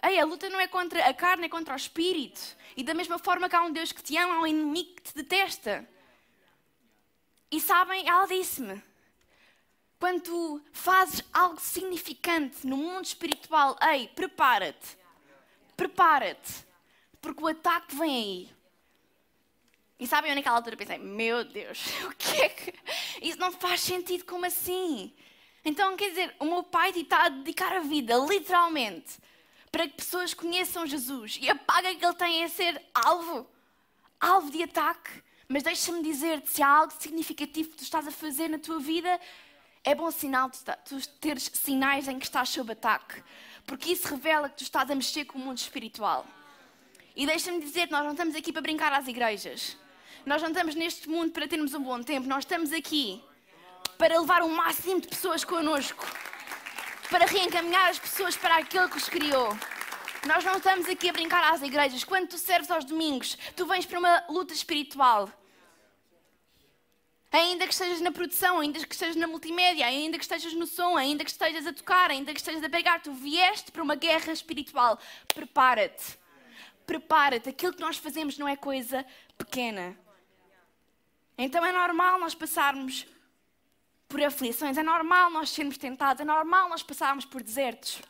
Ei, 0.03 0.21
a 0.21 0.25
luta 0.27 0.51
não 0.51 0.61
é 0.61 0.69
contra 0.69 1.07
a 1.07 1.15
carne, 1.15 1.47
é 1.47 1.49
contra 1.49 1.73
o 1.73 1.77
espírito. 1.77 2.41
E 2.77 2.83
da 2.83 2.93
mesma 2.93 3.19
forma 3.19 3.49
que 3.49 3.57
há 3.57 3.63
um 3.63 3.73
Deus 3.73 3.91
que 3.91 4.03
te 4.03 4.19
ama, 4.19 4.35
há 4.35 4.41
um 4.41 4.47
inimigo 4.47 4.97
que 4.97 5.03
te 5.03 5.15
detesta. 5.15 5.89
E 7.51 7.59
sabem, 7.59 8.07
ela 8.07 8.27
disse-me: 8.27 8.83
quando 9.99 10.23
tu 10.23 10.63
fazes 10.73 11.23
algo 11.33 11.61
significante 11.61 12.67
no 12.67 12.77
mundo 12.77 13.05
espiritual, 13.05 13.77
ei, 13.83 14.09
prepara-te. 14.09 14.97
Prepara-te. 15.77 16.67
Porque 17.21 17.43
o 17.43 17.49
ataque 17.49 17.97
vem 17.97 18.11
aí. 18.11 18.59
E 19.99 20.07
sabem, 20.07 20.31
eu 20.31 20.37
naquela 20.37 20.57
altura 20.57 20.77
pensei, 20.77 20.99
meu 20.99 21.45
Deus, 21.45 21.85
o 22.07 22.15
que 22.17 22.43
é 22.43 22.49
que... 22.49 22.73
Isso 23.21 23.39
não 23.39 23.51
faz 23.51 23.81
sentido, 23.81 24.25
como 24.25 24.47
assim? 24.47 25.13
Então, 25.65 25.97
quer 25.97 26.11
dizer, 26.11 26.37
o 26.39 26.45
meu 26.45 26.63
pai 26.63 26.91
está 26.91 27.25
a 27.25 27.29
dedicar 27.29 27.77
a 27.77 27.81
vida, 27.81 28.17
literalmente, 28.19 29.19
para 29.73 29.89
que 29.89 29.95
pessoas 29.95 30.33
conheçam 30.33 30.87
Jesus. 30.87 31.39
E 31.41 31.51
a 31.51 31.57
paga 31.57 31.93
que 31.95 32.05
ele 32.05 32.15
tem 32.15 32.45
é 32.45 32.49
ser 32.49 32.81
alvo. 32.95 33.49
Alvo 34.21 34.51
de 34.51 34.63
ataque. 34.63 35.23
Mas 35.49 35.65
deixa-me 35.65 36.03
dizer-te, 36.03 36.51
se 36.51 36.63
há 36.63 36.69
algo 36.69 36.93
significativo 36.99 37.71
que 37.71 37.77
tu 37.79 37.83
estás 37.83 38.07
a 38.07 38.13
fazer 38.13 38.49
na 38.49 38.59
tua 38.59 38.79
vida, 38.79 39.21
é 39.85 39.95
bom 39.95 40.11
sinal 40.11 40.51
tu 40.85 41.09
teres 41.21 41.51
sinais 41.55 42.09
em 42.09 42.19
que 42.19 42.27
estás 42.27 42.49
sob 42.49 42.73
ataque. 42.73 43.23
Porque 43.67 43.93
isso 43.93 44.09
revela 44.09 44.49
que 44.49 44.57
tu 44.57 44.63
estás 44.63 44.91
a 44.91 44.95
mexer 44.95 45.25
com 45.25 45.39
o 45.39 45.41
mundo 45.41 45.59
espiritual. 45.59 46.27
E 47.15 47.27
deixa-me 47.27 47.61
dizer, 47.61 47.91
nós 47.91 48.05
não 48.05 48.13
estamos 48.13 48.35
aqui 48.35 48.53
para 48.53 48.63
brincar 48.63 48.93
às 48.93 49.07
igrejas. 49.07 49.77
Nós 50.25 50.41
não 50.41 50.51
estamos 50.51 50.75
neste 50.75 51.09
mundo 51.09 51.33
para 51.33 51.49
termos 51.49 51.75
um 51.75 51.83
bom 51.83 52.03
tempo. 52.03 52.29
Nós 52.29 52.45
estamos 52.45 52.73
aqui 52.73 53.23
para 53.97 54.19
levar 54.21 54.43
o 54.43 54.49
máximo 54.49 55.01
de 55.01 55.09
pessoas 55.09 55.45
connosco. 55.45 56.07
Para 57.11 57.27
reencaminhar 57.27 57.89
as 57.89 57.99
pessoas 57.99 58.37
para 58.37 58.57
aquele 58.57 58.89
que 58.89 58.97
os 58.97 59.09
criou. 59.09 59.57
Nós 60.27 60.45
não 60.45 60.57
estamos 60.59 60.89
aqui 60.89 61.09
a 61.09 61.13
brincar 61.13 61.53
às 61.53 61.63
igrejas. 61.63 62.05
Quando 62.05 62.29
tu 62.29 62.39
serves 62.39 62.71
aos 62.71 62.85
domingos, 62.85 63.37
tu 63.57 63.67
vens 63.67 63.87
para 63.87 63.99
uma 63.99 64.25
luta 64.29 64.53
espiritual. 64.53 65.31
Ainda 67.31 67.67
que 67.67 67.73
estejas 67.73 68.01
na 68.01 68.11
produção, 68.11 68.59
ainda 68.59 68.79
que 68.85 68.95
estejas 68.95 69.17
na 69.17 69.27
multimédia, 69.27 69.87
ainda 69.87 70.17
que 70.17 70.25
estejas 70.25 70.55
no 70.55 70.67
som, 70.67 70.97
ainda 70.97 71.25
que 71.25 71.31
estejas 71.31 71.67
a 71.67 71.73
tocar, 71.73 72.11
ainda 72.11 72.33
que 72.33 72.41
estejas 72.41 72.65
a 72.65 72.71
pegar, 72.71 73.03
tu 73.03 73.13
vieste 73.13 73.71
para 73.71 73.83
uma 73.83 73.95
guerra 73.95 74.33
espiritual. 74.33 74.99
Prepara-te. 75.35 76.19
Prepara-te. 76.87 77.51
Aquilo 77.51 77.75
que 77.75 77.81
nós 77.81 77.99
fazemos 77.99 78.39
não 78.39 78.49
é 78.49 78.57
coisa 78.57 79.05
pequena. 79.37 79.95
Então 81.37 81.65
é 81.65 81.71
normal 81.71 82.19
nós 82.19 82.35
passarmos 82.35 83.07
por 84.09 84.23
aflições, 84.23 84.79
é 84.79 84.83
normal 84.83 85.31
nós 85.31 85.51
sermos 85.51 85.77
tentados, 85.77 86.23
é 86.23 86.25
normal 86.25 86.71
nós 86.71 86.83
passarmos 86.83 87.27
por 87.27 87.43
desertos. 87.43 88.01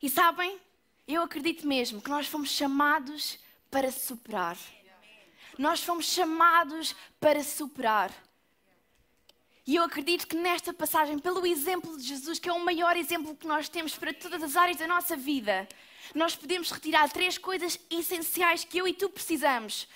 E 0.00 0.08
sabem, 0.08 0.60
eu 1.08 1.22
acredito 1.22 1.66
mesmo 1.66 2.00
que 2.00 2.08
nós 2.08 2.28
fomos 2.28 2.50
chamados 2.50 3.38
para 3.68 3.90
superar. 3.90 4.56
Nós 5.58 5.82
fomos 5.82 6.06
chamados 6.06 6.94
para 7.20 7.42
superar. 7.42 8.12
E 9.66 9.76
eu 9.76 9.84
acredito 9.84 10.26
que 10.26 10.36
nesta 10.36 10.72
passagem, 10.72 11.18
pelo 11.18 11.46
exemplo 11.46 11.96
de 11.96 12.02
Jesus, 12.02 12.38
que 12.38 12.48
é 12.48 12.52
o 12.52 12.64
maior 12.64 12.96
exemplo 12.96 13.36
que 13.36 13.46
nós 13.46 13.68
temos 13.68 13.96
para 13.96 14.12
todas 14.12 14.42
as 14.42 14.56
áreas 14.56 14.78
da 14.78 14.88
nossa 14.88 15.16
vida, 15.16 15.68
nós 16.14 16.34
podemos 16.34 16.70
retirar 16.70 17.08
três 17.10 17.38
coisas 17.38 17.78
essenciais 17.88 18.64
que 18.64 18.78
eu 18.78 18.88
e 18.88 18.92
tu 18.92 19.08
precisamos. 19.08 19.86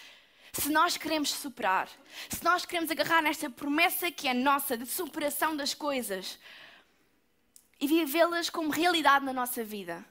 Se 0.53 0.71
nós 0.71 0.97
queremos 0.97 1.31
superar, 1.31 1.89
se 2.31 2.43
nós 2.45 2.65
queremos 2.65 2.91
agarrar 2.91 3.23
nesta 3.23 3.51
promessa 3.51 4.11
que 4.11 4.29
é 4.29 4.33
nossa 4.33 4.77
de 4.77 4.87
superação 4.87 5.57
das 5.57 5.75
coisas 5.75 6.39
e 7.81 7.87
vivê-las 7.87 8.49
como 8.49 8.71
realidade 8.71 9.25
na 9.25 9.33
nossa 9.33 9.65
vida. 9.65 10.05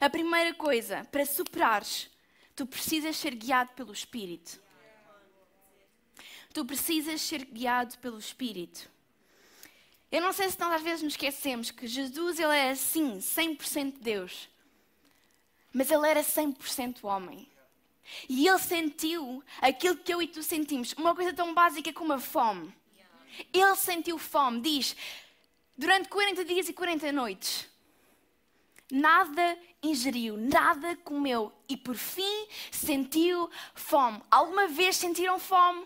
A 0.00 0.10
primeira 0.10 0.54
coisa, 0.54 1.04
para 1.10 1.24
superares, 1.24 2.10
tu 2.54 2.66
precisas 2.66 3.16
ser 3.16 3.34
guiado 3.34 3.72
pelo 3.72 3.92
Espírito. 3.92 4.60
Tu 6.54 6.64
precisas 6.64 7.20
ser 7.20 7.44
guiado 7.44 7.98
pelo 7.98 8.18
Espírito. 8.18 8.88
Eu 10.10 10.22
não 10.22 10.32
sei 10.32 10.48
se 10.48 10.60
nós 10.60 10.72
às 10.72 10.82
vezes 10.82 11.02
nos 11.02 11.14
esquecemos 11.14 11.72
que 11.72 11.88
Jesus 11.88 12.38
ele 12.38 12.56
é 12.56 12.70
assim, 12.70 13.18
100% 13.18 13.96
Deus. 13.98 14.48
Mas 15.72 15.90
ele 15.90 16.08
era 16.08 16.22
100% 16.22 17.02
homem. 17.02 17.48
E 18.28 18.46
ele 18.46 18.58
sentiu 18.60 19.42
aquilo 19.60 19.96
que 19.96 20.14
eu 20.14 20.22
e 20.22 20.28
tu 20.28 20.42
sentimos. 20.42 20.92
Uma 20.92 21.14
coisa 21.14 21.32
tão 21.32 21.52
básica 21.52 21.92
como 21.92 22.12
a 22.12 22.20
fome. 22.20 22.72
Ele 23.52 23.74
sentiu 23.74 24.16
fome. 24.16 24.60
Diz, 24.60 24.96
durante 25.76 26.08
40 26.08 26.44
dias 26.44 26.68
e 26.68 26.72
40 26.72 27.10
noites, 27.10 27.68
nada 28.92 29.58
ingeriu, 29.82 30.36
nada 30.36 30.96
comeu 30.98 31.52
e 31.68 31.76
por 31.76 31.96
fim 31.96 32.46
sentiu 32.70 33.50
fome. 33.74 34.22
Alguma 34.30 34.68
vez 34.68 34.94
sentiram 34.94 35.40
fome? 35.40 35.84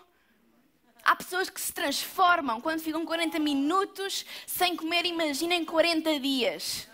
Há 1.09 1.15
pessoas 1.15 1.49
que 1.49 1.59
se 1.59 1.73
transformam 1.73 2.61
quando 2.61 2.81
ficam 2.81 3.03
40 3.03 3.39
minutos 3.39 4.23
sem 4.45 4.75
comer, 4.75 5.07
imaginem 5.07 5.65
40 5.65 6.19
dias. 6.19 6.87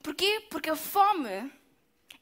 Porquê? 0.00 0.46
Porque 0.48 0.70
a 0.70 0.76
fome 0.76 1.50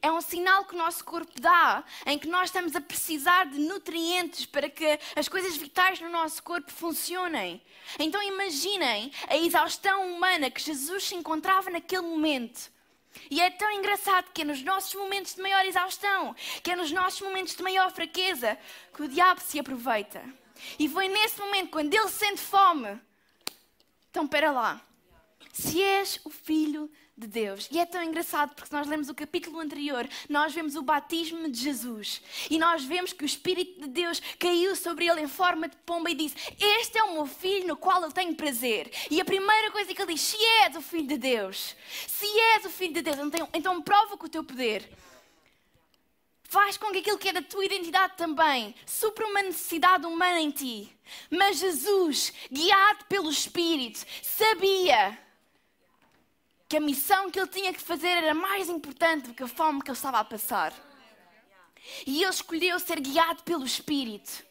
é 0.00 0.10
um 0.10 0.22
sinal 0.22 0.64
que 0.64 0.74
o 0.74 0.78
nosso 0.78 1.04
corpo 1.04 1.38
dá 1.38 1.84
em 2.06 2.18
que 2.18 2.26
nós 2.26 2.48
estamos 2.48 2.74
a 2.74 2.80
precisar 2.80 3.50
de 3.50 3.58
nutrientes 3.58 4.46
para 4.46 4.70
que 4.70 4.98
as 5.14 5.28
coisas 5.28 5.54
vitais 5.58 6.00
no 6.00 6.08
nosso 6.08 6.42
corpo 6.42 6.72
funcionem. 6.72 7.62
Então 7.98 8.22
imaginem 8.22 9.12
a 9.28 9.36
exaustão 9.36 10.10
humana 10.10 10.50
que 10.50 10.62
Jesus 10.62 11.04
se 11.04 11.14
encontrava 11.14 11.68
naquele 11.68 12.00
momento. 12.00 12.72
E 13.30 13.40
é 13.40 13.50
tão 13.50 13.70
engraçado 13.72 14.30
que 14.32 14.42
é 14.42 14.44
nos 14.44 14.62
nossos 14.62 14.94
momentos 14.94 15.34
de 15.34 15.42
maior 15.42 15.64
exaustão, 15.64 16.34
que 16.62 16.70
é 16.70 16.76
nos 16.76 16.90
nossos 16.92 17.20
momentos 17.20 17.54
de 17.54 17.62
maior 17.62 17.90
fraqueza, 17.90 18.58
que 18.94 19.02
o 19.02 19.08
diabo 19.08 19.40
se 19.40 19.58
aproveita. 19.58 20.22
E 20.78 20.88
foi 20.88 21.08
nesse 21.08 21.38
momento, 21.40 21.70
quando 21.70 21.92
ele 21.92 22.08
sente 22.08 22.40
fome, 22.40 23.00
então, 24.10 24.24
espera 24.24 24.50
lá. 24.50 24.80
Se 25.52 25.82
és 25.82 26.20
o 26.24 26.30
filho 26.30 26.90
de 27.20 27.26
Deus. 27.26 27.68
E 27.70 27.78
é 27.78 27.84
tão 27.84 28.02
engraçado 28.02 28.54
porque 28.54 28.68
se 28.68 28.72
nós 28.72 28.86
lemos 28.86 29.08
o 29.08 29.14
capítulo 29.14 29.60
anterior, 29.60 30.08
nós 30.28 30.54
vemos 30.54 30.74
o 30.74 30.82
batismo 30.82 31.50
de 31.50 31.60
Jesus. 31.60 32.22
E 32.48 32.58
nós 32.58 32.82
vemos 32.82 33.12
que 33.12 33.22
o 33.22 33.26
Espírito 33.26 33.82
de 33.82 33.88
Deus 33.88 34.20
caiu 34.38 34.74
sobre 34.74 35.06
ele 35.06 35.20
em 35.20 35.28
forma 35.28 35.68
de 35.68 35.76
pomba 35.84 36.10
e 36.10 36.14
disse: 36.14 36.34
Este 36.58 36.98
é 36.98 37.04
o 37.04 37.12
meu 37.12 37.26
filho 37.26 37.68
no 37.68 37.76
qual 37.76 38.02
eu 38.02 38.10
tenho 38.10 38.34
prazer. 38.34 38.90
E 39.10 39.20
a 39.20 39.24
primeira 39.24 39.70
coisa 39.70 39.94
que 39.94 40.00
ele 40.00 40.14
diz: 40.14 40.22
Se 40.22 40.36
és 40.64 40.74
o 40.74 40.80
filho 40.80 41.06
de 41.06 41.18
Deus, 41.18 41.76
se 42.08 42.26
és 42.54 42.64
o 42.64 42.70
filho 42.70 42.94
de 42.94 43.02
Deus, 43.02 43.18
então, 43.18 43.48
então 43.52 43.82
prova 43.82 44.16
com 44.16 44.26
o 44.26 44.30
teu 44.30 44.42
poder. 44.42 44.90
Faz 46.44 46.76
com 46.76 46.90
que 46.90 46.98
aquilo 46.98 47.18
que 47.18 47.28
é 47.28 47.32
da 47.32 47.42
tua 47.42 47.64
identidade 47.64 48.14
também 48.16 48.74
supra 48.84 49.24
uma 49.24 49.40
necessidade 49.40 50.04
humana 50.04 50.40
em 50.40 50.50
ti. 50.50 50.90
Mas 51.30 51.58
Jesus, 51.58 52.32
guiado 52.50 53.04
pelo 53.04 53.30
Espírito, 53.30 54.04
sabia 54.20 55.16
que 56.70 56.76
a 56.76 56.80
missão 56.80 57.28
que 57.32 57.40
ele 57.40 57.48
tinha 57.48 57.72
que 57.72 57.80
fazer 57.80 58.06
era 58.06 58.32
mais 58.32 58.68
importante 58.68 59.26
do 59.26 59.34
que 59.34 59.42
a 59.42 59.48
fome 59.48 59.82
que 59.82 59.90
ele 59.90 59.96
estava 59.96 60.20
a 60.20 60.24
passar. 60.24 60.72
E 62.06 62.22
ele 62.22 62.30
escolheu 62.30 62.78
ser 62.78 63.00
guiado 63.00 63.42
pelo 63.42 63.64
Espírito. 63.64 64.44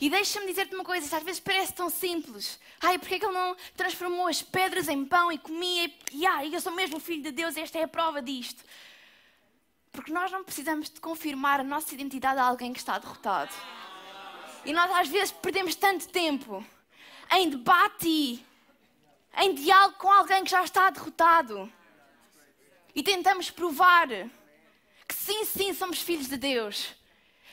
E 0.00 0.10
deixa-me 0.10 0.48
dizer-te 0.48 0.74
uma 0.74 0.82
coisa, 0.82 1.16
às 1.16 1.22
vezes 1.22 1.38
parece 1.38 1.72
tão 1.72 1.88
simples. 1.88 2.58
Ai, 2.82 2.98
porque 2.98 3.14
é 3.14 3.18
que 3.20 3.24
ele 3.24 3.32
não 3.32 3.56
transformou 3.76 4.26
as 4.26 4.42
pedras 4.42 4.88
em 4.88 5.04
pão 5.04 5.30
e 5.30 5.38
comia? 5.38 5.88
E 6.10 6.26
ai, 6.26 6.52
eu 6.52 6.60
sou 6.60 6.72
mesmo 6.72 6.98
filho 6.98 7.22
de 7.22 7.30
Deus, 7.30 7.56
esta 7.56 7.78
é 7.78 7.84
a 7.84 7.88
prova 7.88 8.20
disto. 8.20 8.64
Porque 9.92 10.12
nós 10.12 10.32
não 10.32 10.42
precisamos 10.42 10.90
de 10.90 11.00
confirmar 11.00 11.60
a 11.60 11.64
nossa 11.64 11.94
identidade 11.94 12.40
a 12.40 12.44
alguém 12.44 12.72
que 12.72 12.80
está 12.80 12.98
derrotado. 12.98 13.54
E 14.64 14.72
nós 14.72 14.90
às 14.90 15.06
vezes 15.06 15.30
perdemos 15.30 15.76
tanto 15.76 16.08
tempo 16.08 16.66
em 17.30 17.50
debate 17.50 18.44
em 19.36 19.54
diálogo 19.54 19.98
com 19.98 20.10
alguém 20.10 20.44
que 20.44 20.50
já 20.50 20.62
está 20.64 20.90
derrotado. 20.90 21.72
E 22.94 23.02
tentamos 23.02 23.50
provar 23.50 24.08
que 25.06 25.14
sim, 25.14 25.44
sim, 25.44 25.74
somos 25.74 26.00
filhos 26.00 26.28
de 26.28 26.36
Deus. 26.36 26.94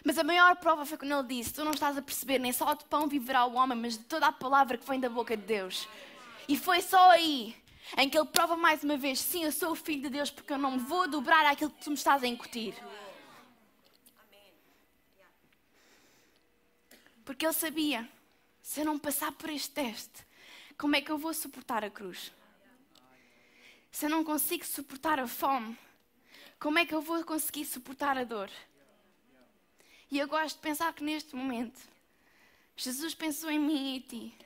Mas 0.04 0.18
a 0.18 0.24
maior 0.24 0.56
prova 0.58 0.86
foi 0.86 0.98
quando 0.98 1.14
ele 1.14 1.28
disse: 1.28 1.54
Tu 1.54 1.64
não 1.64 1.72
estás 1.72 1.98
a 1.98 2.02
perceber, 2.02 2.40
nem 2.40 2.52
só 2.52 2.74
de 2.74 2.84
pão 2.86 3.08
viverá 3.08 3.46
o 3.46 3.54
homem, 3.54 3.78
mas 3.78 3.98
de 3.98 4.04
toda 4.04 4.28
a 4.28 4.32
palavra 4.32 4.78
que 4.78 4.88
vem 4.88 5.00
da 5.00 5.10
boca 5.10 5.36
de 5.36 5.44
Deus. 5.44 5.88
E 6.48 6.58
foi 6.58 6.82
só 6.82 7.12
aí 7.12 7.56
em 7.98 8.10
que 8.10 8.18
ele 8.18 8.28
prova 8.28 8.58
mais 8.58 8.84
uma 8.84 8.98
vez: 8.98 9.20
sim, 9.20 9.44
eu 9.44 9.52
sou 9.52 9.72
o 9.72 9.76
filho 9.76 10.02
de 10.04 10.10
Deus, 10.10 10.30
porque 10.30 10.52
eu 10.52 10.58
não 10.58 10.72
me 10.72 10.80
vou 10.80 11.08
dobrar 11.08 11.46
àquilo 11.46 11.72
que 11.72 11.84
tu 11.84 11.90
me 11.90 11.96
estás 11.96 12.24
a 12.24 12.28
incutir. 12.28 12.76
Porque 17.24 17.46
ele 17.46 17.54
sabia: 17.54 18.10
se 18.62 18.82
eu 18.82 18.86
não 18.86 19.00
passar 19.00 19.32
por 19.32 19.50
este 19.50 19.72
teste, 19.72 20.26
como 20.78 20.96
é 20.96 21.02
que 21.02 21.12
eu 21.12 21.18
vou 21.18 21.34
suportar 21.34 21.84
a 21.84 21.90
cruz? 21.90 22.32
Se 23.92 24.06
eu 24.06 24.10
não 24.10 24.24
consigo 24.24 24.66
suportar 24.66 25.20
a 25.20 25.28
fome, 25.28 25.78
como 26.60 26.80
é 26.80 26.86
que 26.86 26.96
eu 26.96 27.02
vou 27.02 27.24
conseguir 27.24 27.66
suportar 27.66 28.18
a 28.18 28.24
dor? 28.24 28.50
E 30.10 30.20
eu 30.20 30.28
gosto 30.28 30.56
de 30.56 30.62
pensar 30.62 30.94
que 30.94 31.04
neste 31.04 31.36
momento, 31.36 31.80
Jesus 32.76 33.14
pensou 33.14 33.50
em 33.50 33.60
mim 33.60 33.94
e 33.94 33.98
em 33.98 34.00
ti. 34.00 34.38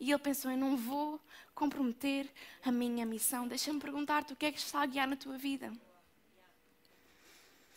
E 0.00 0.10
ele 0.10 0.18
pensou: 0.18 0.50
eu 0.50 0.56
não 0.56 0.76
vou 0.76 1.20
comprometer 1.54 2.30
a 2.64 2.70
minha 2.70 3.04
missão. 3.04 3.48
Deixa-me 3.48 3.80
perguntar-te 3.80 4.32
o 4.32 4.36
que 4.36 4.46
é 4.46 4.52
que 4.52 4.58
está 4.58 4.82
a 4.82 4.86
guiar 4.86 5.08
na 5.08 5.16
tua 5.16 5.36
vida. 5.36 5.72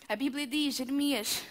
A 0.08 0.16
Bíblia 0.16 0.46
diz, 0.46 0.76
Jeremias 0.76 1.44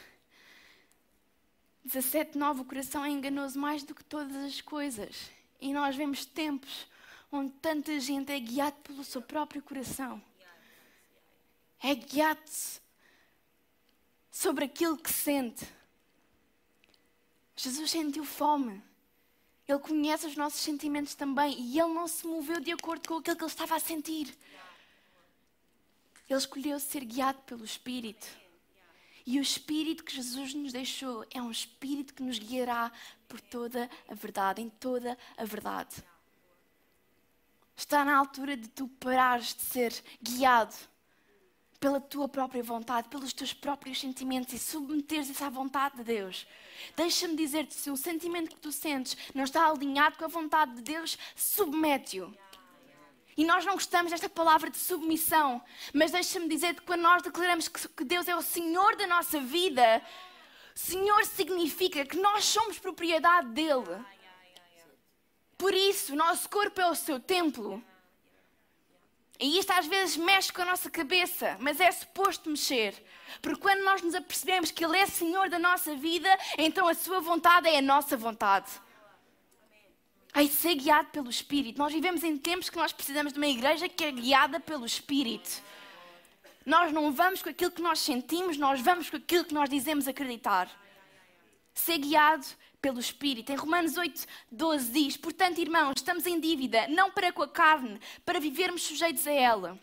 17, 1.84 2.36
9, 2.36 2.60
o 2.60 2.64
coração 2.64 3.04
é 3.04 3.08
enganoso 3.08 3.58
mais 3.58 3.82
do 3.82 3.94
que 3.94 4.04
todas 4.04 4.36
as 4.36 4.60
coisas. 4.60 5.30
E 5.60 5.72
nós 5.72 5.94
vemos 5.94 6.24
tempos 6.24 6.86
onde 7.30 7.52
tanta 7.54 7.98
gente 8.00 8.32
é 8.32 8.40
guiada 8.40 8.76
pelo 8.82 9.04
seu 9.04 9.22
próprio 9.22 9.62
coração. 9.62 10.22
É 11.82 11.94
guiado 11.94 12.40
sobre 14.30 14.64
aquilo 14.64 14.96
que 14.96 15.12
sente. 15.12 15.66
Jesus 17.56 17.90
sentiu 17.90 18.24
fome. 18.24 18.82
Ele 19.68 19.78
conhece 19.78 20.26
os 20.26 20.36
nossos 20.36 20.60
sentimentos 20.60 21.14
também 21.14 21.58
e 21.60 21.78
ele 21.78 21.92
não 21.92 22.08
se 22.08 22.26
moveu 22.26 22.58
de 22.58 22.72
acordo 22.72 23.06
com 23.06 23.18
aquilo 23.18 23.36
que 23.36 23.44
ele 23.44 23.50
estava 23.50 23.76
a 23.76 23.80
sentir. 23.80 24.36
Ele 26.28 26.38
escolheu 26.38 26.80
ser 26.80 27.04
guiado 27.04 27.40
pelo 27.42 27.64
Espírito. 27.64 28.39
E 29.30 29.38
o 29.38 29.42
Espírito 29.42 30.02
que 30.02 30.12
Jesus 30.12 30.54
nos 30.54 30.72
deixou 30.72 31.24
é 31.30 31.40
um 31.40 31.52
Espírito 31.52 32.12
que 32.12 32.20
nos 32.20 32.36
guiará 32.36 32.90
por 33.28 33.40
toda 33.40 33.88
a 34.08 34.14
verdade, 34.14 34.60
em 34.60 34.68
toda 34.68 35.16
a 35.36 35.44
verdade. 35.44 36.02
Está 37.76 38.04
na 38.04 38.16
altura 38.16 38.56
de 38.56 38.66
tu 38.66 38.88
parares 38.88 39.54
de 39.54 39.62
ser 39.62 39.94
guiado 40.20 40.74
pela 41.78 42.00
tua 42.00 42.28
própria 42.28 42.60
vontade, 42.60 43.08
pelos 43.08 43.32
teus 43.32 43.52
próprios 43.52 44.00
sentimentos 44.00 44.52
e 44.52 44.58
submeteres 44.58 45.30
isso 45.30 45.44
à 45.44 45.48
vontade 45.48 45.98
de 45.98 46.02
Deus. 46.02 46.44
Deixa-me 46.96 47.36
dizer-te: 47.36 47.72
se 47.72 47.88
o 47.88 47.96
sentimento 47.96 48.56
que 48.56 48.60
tu 48.60 48.72
sentes 48.72 49.16
não 49.32 49.44
está 49.44 49.70
alinhado 49.70 50.18
com 50.18 50.24
a 50.24 50.28
vontade 50.28 50.74
de 50.74 50.82
Deus, 50.82 51.16
submete-o. 51.36 52.36
E 53.36 53.44
nós 53.44 53.64
não 53.64 53.74
gostamos 53.74 54.10
desta 54.10 54.28
palavra 54.28 54.70
de 54.70 54.76
submissão, 54.76 55.62
mas 55.94 56.10
deixa-me 56.10 56.48
dizer-te 56.48 56.80
que 56.80 56.86
quando 56.86 57.02
nós 57.02 57.22
declaramos 57.22 57.68
que 57.68 58.04
Deus 58.04 58.28
é 58.28 58.34
o 58.34 58.42
Senhor 58.42 58.96
da 58.96 59.06
nossa 59.06 59.40
vida, 59.40 60.02
Senhor 60.74 61.24
significa 61.24 62.04
que 62.04 62.16
nós 62.16 62.44
somos 62.44 62.78
propriedade 62.78 63.48
dele. 63.48 64.04
Por 65.56 65.74
isso, 65.74 66.16
nosso 66.16 66.48
corpo 66.48 66.80
é 66.80 66.90
o 66.90 66.94
seu 66.94 67.20
templo. 67.20 67.82
E 69.38 69.58
isto 69.58 69.72
às 69.72 69.86
vezes 69.86 70.18
mexe 70.18 70.52
com 70.52 70.60
a 70.60 70.66
nossa 70.66 70.90
cabeça, 70.90 71.56
mas 71.60 71.80
é 71.80 71.90
suposto 71.90 72.50
mexer. 72.50 72.94
Porque 73.40 73.60
quando 73.60 73.82
nós 73.82 74.02
nos 74.02 74.14
apercebemos 74.14 74.70
que 74.70 74.84
Ele 74.84 74.98
é 74.98 75.06
Senhor 75.06 75.48
da 75.48 75.58
nossa 75.58 75.96
vida, 75.96 76.28
então 76.58 76.86
a 76.86 76.94
Sua 76.94 77.20
vontade 77.20 77.68
é 77.68 77.78
a 77.78 77.82
nossa 77.82 78.16
vontade. 78.16 78.70
Ai, 80.32 80.46
ser 80.46 80.74
guiado 80.76 81.08
pelo 81.10 81.28
Espírito. 81.28 81.78
Nós 81.78 81.92
vivemos 81.92 82.22
em 82.22 82.36
tempos 82.36 82.70
que 82.70 82.76
nós 82.76 82.92
precisamos 82.92 83.32
de 83.32 83.38
uma 83.38 83.48
igreja 83.48 83.88
que 83.88 84.04
é 84.04 84.12
guiada 84.12 84.60
pelo 84.60 84.86
Espírito. 84.86 85.62
Nós 86.64 86.92
não 86.92 87.10
vamos 87.12 87.42
com 87.42 87.48
aquilo 87.48 87.70
que 87.70 87.82
nós 87.82 87.98
sentimos, 87.98 88.56
nós 88.56 88.80
vamos 88.80 89.10
com 89.10 89.16
aquilo 89.16 89.44
que 89.44 89.54
nós 89.54 89.68
dizemos 89.68 90.06
acreditar. 90.06 90.70
Ser 91.74 91.98
guiado 91.98 92.46
pelo 92.80 93.00
Espírito. 93.00 93.50
Em 93.50 93.56
Romanos 93.56 93.96
8, 93.96 94.26
12 94.52 94.92
diz: 94.92 95.16
Portanto, 95.16 95.58
irmãos, 95.58 95.94
estamos 95.96 96.26
em 96.26 96.38
dívida, 96.38 96.86
não 96.88 97.10
para 97.10 97.32
com 97.32 97.42
a 97.42 97.48
carne, 97.48 98.00
para 98.24 98.38
vivermos 98.38 98.82
sujeitos 98.82 99.26
a 99.26 99.32
ela. 99.32 99.78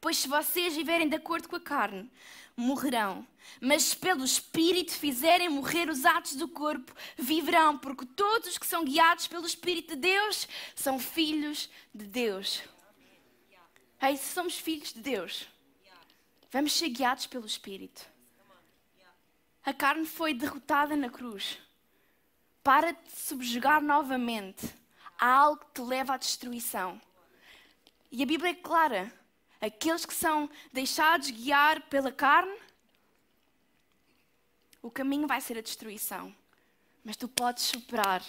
Pois 0.00 0.18
se 0.18 0.28
vocês 0.28 0.76
viverem 0.76 1.08
de 1.08 1.16
acordo 1.16 1.48
com 1.48 1.56
a 1.56 1.60
carne, 1.60 2.10
morrerão. 2.56 3.26
Mas 3.60 3.94
pelo 3.94 4.24
Espírito 4.24 4.92
fizerem 4.92 5.48
morrer 5.48 5.88
os 5.88 6.04
atos 6.04 6.34
do 6.34 6.48
corpo, 6.48 6.92
viverão, 7.16 7.78
porque 7.78 8.06
todos 8.06 8.48
os 8.48 8.58
que 8.58 8.66
são 8.66 8.84
guiados 8.84 9.26
pelo 9.26 9.46
Espírito 9.46 9.94
de 9.94 10.00
Deus 10.00 10.48
são 10.74 10.98
filhos 10.98 11.70
de 11.94 12.06
Deus. 12.06 12.62
Ei, 14.00 14.16
se 14.16 14.32
somos 14.32 14.58
filhos 14.58 14.92
de 14.92 15.00
Deus, 15.00 15.46
vamos 16.50 16.72
ser 16.72 16.88
guiados 16.88 17.26
pelo 17.26 17.46
Espírito. 17.46 18.06
A 19.64 19.72
carne 19.72 20.06
foi 20.06 20.32
derrotada 20.32 20.96
na 20.96 21.10
cruz 21.10 21.58
para 22.62 22.92
te 22.92 23.16
subjugar 23.16 23.82
novamente 23.82 24.66
a 25.18 25.26
algo 25.26 25.64
que 25.64 25.74
te 25.74 25.82
leva 25.82 26.14
à 26.14 26.16
destruição. 26.16 27.00
E 28.10 28.22
a 28.22 28.26
Bíblia 28.26 28.50
é 28.50 28.54
clara: 28.54 29.12
aqueles 29.60 30.04
que 30.04 30.14
são 30.14 30.48
deixados 30.72 31.30
guiar 31.30 31.82
pela 31.88 32.12
carne, 32.12 32.56
o 34.82 34.90
caminho 34.90 35.26
vai 35.26 35.40
ser 35.40 35.58
a 35.58 35.62
destruição. 35.62 36.34
Mas 37.04 37.16
tu 37.16 37.28
podes 37.28 37.64
superar. 37.64 38.22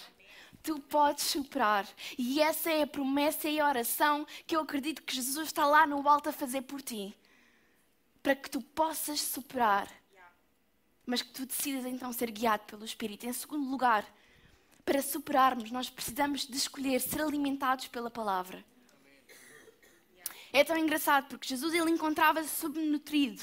Tu 0.62 0.78
podes 0.80 1.24
superar. 1.24 1.86
E 2.16 2.40
essa 2.40 2.70
é 2.70 2.82
a 2.82 2.86
promessa 2.86 3.48
e 3.48 3.60
a 3.60 3.68
oração 3.68 4.26
que 4.46 4.56
eu 4.56 4.60
acredito 4.60 5.02
que 5.02 5.14
Jesus 5.14 5.48
está 5.48 5.64
lá 5.66 5.86
no 5.86 6.08
alto 6.08 6.28
a 6.28 6.32
fazer 6.32 6.62
por 6.62 6.82
ti. 6.82 7.16
Para 8.22 8.34
que 8.34 8.50
tu 8.50 8.60
possas 8.60 9.20
superar. 9.20 9.88
Mas 11.06 11.22
que 11.22 11.30
tu 11.30 11.46
decidas 11.46 11.86
então 11.86 12.12
ser 12.12 12.30
guiado 12.30 12.64
pelo 12.64 12.84
Espírito. 12.84 13.26
Em 13.26 13.32
segundo 13.32 13.70
lugar, 13.70 14.04
para 14.84 15.02
superarmos, 15.02 15.70
nós 15.70 15.88
precisamos 15.88 16.46
de 16.46 16.56
escolher 16.56 17.00
ser 17.00 17.20
alimentados 17.20 17.88
pela 17.88 18.10
palavra. 18.10 18.64
É 20.52 20.64
tão 20.64 20.76
engraçado 20.76 21.28
porque 21.28 21.48
Jesus 21.48 21.74
ele 21.74 21.90
encontrava-se 21.90 22.48
subnutrido 22.48 23.42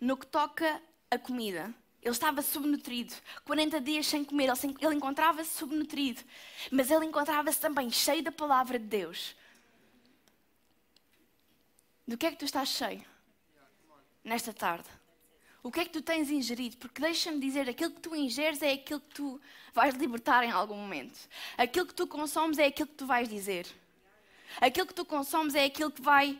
no 0.00 0.16
que 0.16 0.26
toca 0.26 0.80
a 1.10 1.18
comida. 1.18 1.74
Ele 2.00 2.12
estava 2.12 2.40
subnutrido, 2.42 3.12
40 3.44 3.80
dias 3.80 4.06
sem 4.06 4.24
comer, 4.24 4.50
ele 4.80 4.94
encontrava-se 4.94 5.50
subnutrido, 5.50 6.22
mas 6.70 6.90
ele 6.90 7.04
encontrava-se 7.04 7.60
também 7.60 7.90
cheio 7.90 8.22
da 8.22 8.30
palavra 8.30 8.78
de 8.78 8.86
Deus. 8.86 9.34
Do 12.06 12.16
que 12.16 12.26
é 12.26 12.30
que 12.30 12.38
tu 12.38 12.44
estás 12.44 12.68
cheio 12.68 13.04
nesta 14.24 14.54
tarde? 14.54 14.88
O 15.62 15.72
que 15.72 15.80
é 15.80 15.84
que 15.84 15.90
tu 15.90 16.00
tens 16.00 16.30
ingerido? 16.30 16.76
Porque 16.76 17.02
deixa-me 17.02 17.40
dizer, 17.40 17.68
aquilo 17.68 17.90
que 17.90 18.00
tu 18.00 18.14
ingeres 18.14 18.62
é 18.62 18.72
aquilo 18.72 19.00
que 19.00 19.14
tu 19.14 19.40
vais 19.74 19.94
libertar 19.96 20.44
em 20.44 20.50
algum 20.50 20.76
momento. 20.76 21.18
Aquilo 21.58 21.84
que 21.84 21.94
tu 21.94 22.06
consomes 22.06 22.58
é 22.58 22.66
aquilo 22.66 22.88
que 22.88 22.94
tu 22.94 23.06
vais 23.06 23.28
dizer. 23.28 23.66
Aquilo 24.60 24.86
que 24.86 24.94
tu 24.94 25.04
consomes 25.04 25.54
é 25.54 25.64
aquilo 25.64 25.90
que 25.90 26.02
vai 26.02 26.38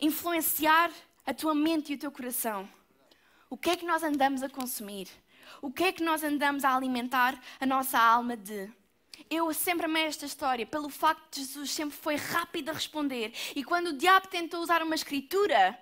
influenciar 0.00 0.90
a 1.26 1.34
tua 1.34 1.54
mente 1.54 1.92
e 1.92 1.94
o 1.96 1.98
teu 1.98 2.10
coração. 2.10 2.68
O 3.48 3.56
que 3.56 3.70
é 3.70 3.76
que 3.76 3.84
nós 3.84 4.02
andamos 4.02 4.42
a 4.42 4.48
consumir? 4.48 5.08
O 5.60 5.70
que 5.70 5.84
é 5.84 5.92
que 5.92 6.02
nós 6.02 6.22
andamos 6.22 6.64
a 6.64 6.74
alimentar 6.74 7.38
a 7.60 7.66
nossa 7.66 7.98
alma 7.98 8.36
de? 8.36 8.70
Eu 9.28 9.52
sempre 9.52 9.84
amei 9.84 10.04
esta 10.04 10.24
história 10.24 10.66
pelo 10.66 10.88
facto 10.88 11.34
de 11.34 11.40
Jesus 11.40 11.70
sempre 11.70 11.96
foi 11.96 12.16
rápido 12.16 12.70
a 12.70 12.72
responder. 12.72 13.32
E 13.54 13.62
quando 13.62 13.88
o 13.88 13.92
diabo 13.92 14.28
tentou 14.28 14.62
usar 14.62 14.82
uma 14.82 14.94
escritura 14.94 15.78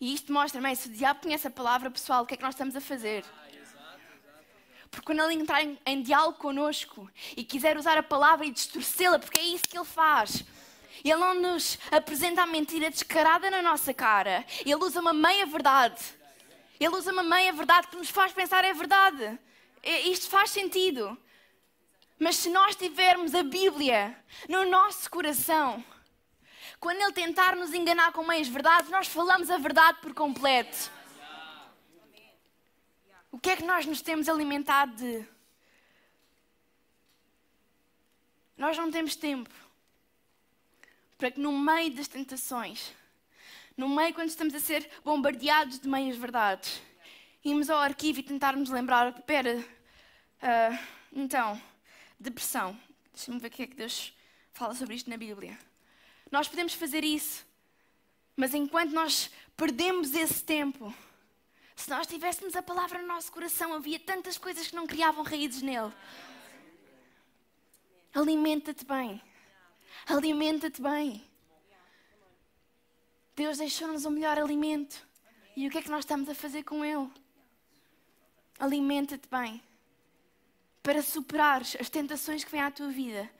e 0.00 0.14
isto 0.14 0.32
mostra 0.32 0.60
também, 0.60 0.74
se 0.74 0.88
o 0.88 0.92
diabo 0.92 1.20
conhece 1.20 1.46
a 1.46 1.50
palavra, 1.50 1.90
pessoal, 1.90 2.22
o 2.22 2.26
que 2.26 2.32
é 2.32 2.36
que 2.36 2.42
nós 2.42 2.54
estamos 2.54 2.74
a 2.74 2.80
fazer? 2.80 3.22
Porque 4.90 5.06
quando 5.06 5.22
ele 5.22 5.40
entrar 5.40 5.62
em, 5.62 5.78
em 5.86 6.02
diálogo 6.02 6.38
connosco 6.38 7.08
e 7.36 7.44
quiser 7.44 7.76
usar 7.76 7.96
a 7.96 8.02
palavra 8.02 8.44
e 8.44 8.50
distorcê-la, 8.50 9.18
porque 9.18 9.38
é 9.38 9.44
isso 9.44 9.64
que 9.68 9.78
ele 9.78 9.84
faz. 9.84 10.44
Ele 11.04 11.16
não 11.16 11.34
nos 11.34 11.78
apresenta 11.90 12.42
a 12.42 12.46
mentira 12.46 12.90
descarada 12.90 13.50
na 13.50 13.62
nossa 13.62 13.94
cara. 13.94 14.44
Ele 14.60 14.74
usa 14.74 15.00
uma 15.00 15.12
meia-verdade. 15.12 16.02
Ele 16.78 16.94
usa 16.96 17.12
uma 17.12 17.22
meia-verdade 17.22 17.88
que 17.88 17.96
nos 17.96 18.10
faz 18.10 18.32
pensar 18.32 18.64
é 18.64 18.72
verdade. 18.72 19.38
Isto 19.82 20.28
faz 20.28 20.50
sentido. 20.50 21.16
Mas 22.18 22.36
se 22.36 22.50
nós 22.50 22.76
tivermos 22.76 23.34
a 23.34 23.42
Bíblia 23.42 24.14
no 24.48 24.68
nosso 24.68 25.10
coração, 25.10 25.82
quando 26.78 27.00
ele 27.00 27.12
tentar 27.12 27.56
nos 27.56 27.72
enganar 27.72 28.12
com 28.12 28.24
meias 28.24 28.48
verdades, 28.48 28.90
nós 28.90 29.06
falamos 29.06 29.50
a 29.50 29.56
verdade 29.56 29.98
por 30.02 30.12
completo. 30.12 30.90
O 33.30 33.38
que 33.38 33.50
é 33.50 33.56
que 33.56 33.64
nós 33.64 33.86
nos 33.86 34.02
temos 34.02 34.28
alimentado 34.28 34.96
de? 34.96 35.24
Nós 38.56 38.76
não 38.76 38.90
temos 38.90 39.16
tempo 39.16 39.50
para 41.16 41.30
que 41.30 41.40
no 41.40 41.52
meio 41.52 41.94
das 41.94 42.08
tentações, 42.08 42.92
no 43.76 43.88
meio 43.88 44.14
quando 44.14 44.30
estamos 44.30 44.54
a 44.54 44.58
ser 44.58 44.90
bombardeados 45.04 45.78
de 45.78 45.86
meias 45.86 46.16
verdades, 46.16 46.82
irmos 47.44 47.68
ao 47.68 47.78
arquivo 47.78 48.20
e 48.20 48.22
tentarmos 48.22 48.70
lembrar, 48.70 49.14
espera, 49.14 49.58
uh, 49.58 50.78
então, 51.12 51.60
depressão. 52.18 52.78
Deixa-me 53.14 53.38
ver 53.38 53.48
o 53.48 53.50
que 53.50 53.62
é 53.62 53.66
que 53.66 53.76
Deus 53.76 54.14
fala 54.52 54.74
sobre 54.74 54.94
isto 54.94 55.10
na 55.10 55.16
Bíblia. 55.16 55.58
Nós 56.30 56.48
podemos 56.48 56.74
fazer 56.74 57.04
isso, 57.04 57.46
mas 58.34 58.54
enquanto 58.54 58.92
nós 58.92 59.30
perdemos 59.56 60.14
esse 60.14 60.42
tempo, 60.42 60.94
se 61.76 61.88
nós 61.90 62.06
tivéssemos 62.06 62.54
a 62.56 62.62
palavra 62.62 63.00
no 63.00 63.08
nosso 63.08 63.32
coração, 63.32 63.72
havia 63.72 63.98
tantas 63.98 64.36
coisas 64.36 64.68
que 64.68 64.76
não 64.76 64.86
criavam 64.86 65.24
raízes 65.24 65.62
nele. 65.62 65.92
Alimenta-te 68.14 68.84
bem. 68.84 69.22
Alimenta-te 70.06 70.82
bem. 70.82 71.24
Deus 73.36 73.58
deixou-nos 73.58 74.04
o 74.04 74.10
melhor 74.10 74.38
alimento. 74.38 75.06
E 75.56 75.66
o 75.66 75.70
que 75.70 75.78
é 75.78 75.82
que 75.82 75.90
nós 75.90 76.00
estamos 76.00 76.28
a 76.28 76.34
fazer 76.34 76.62
com 76.62 76.84
ele? 76.84 77.10
Alimenta-te 78.58 79.28
bem. 79.28 79.62
Para 80.82 81.02
superar 81.02 81.62
as 81.62 81.88
tentações 81.88 82.44
que 82.44 82.50
vêm 82.50 82.62
à 82.62 82.70
tua 82.70 82.88
vida. 82.90 83.30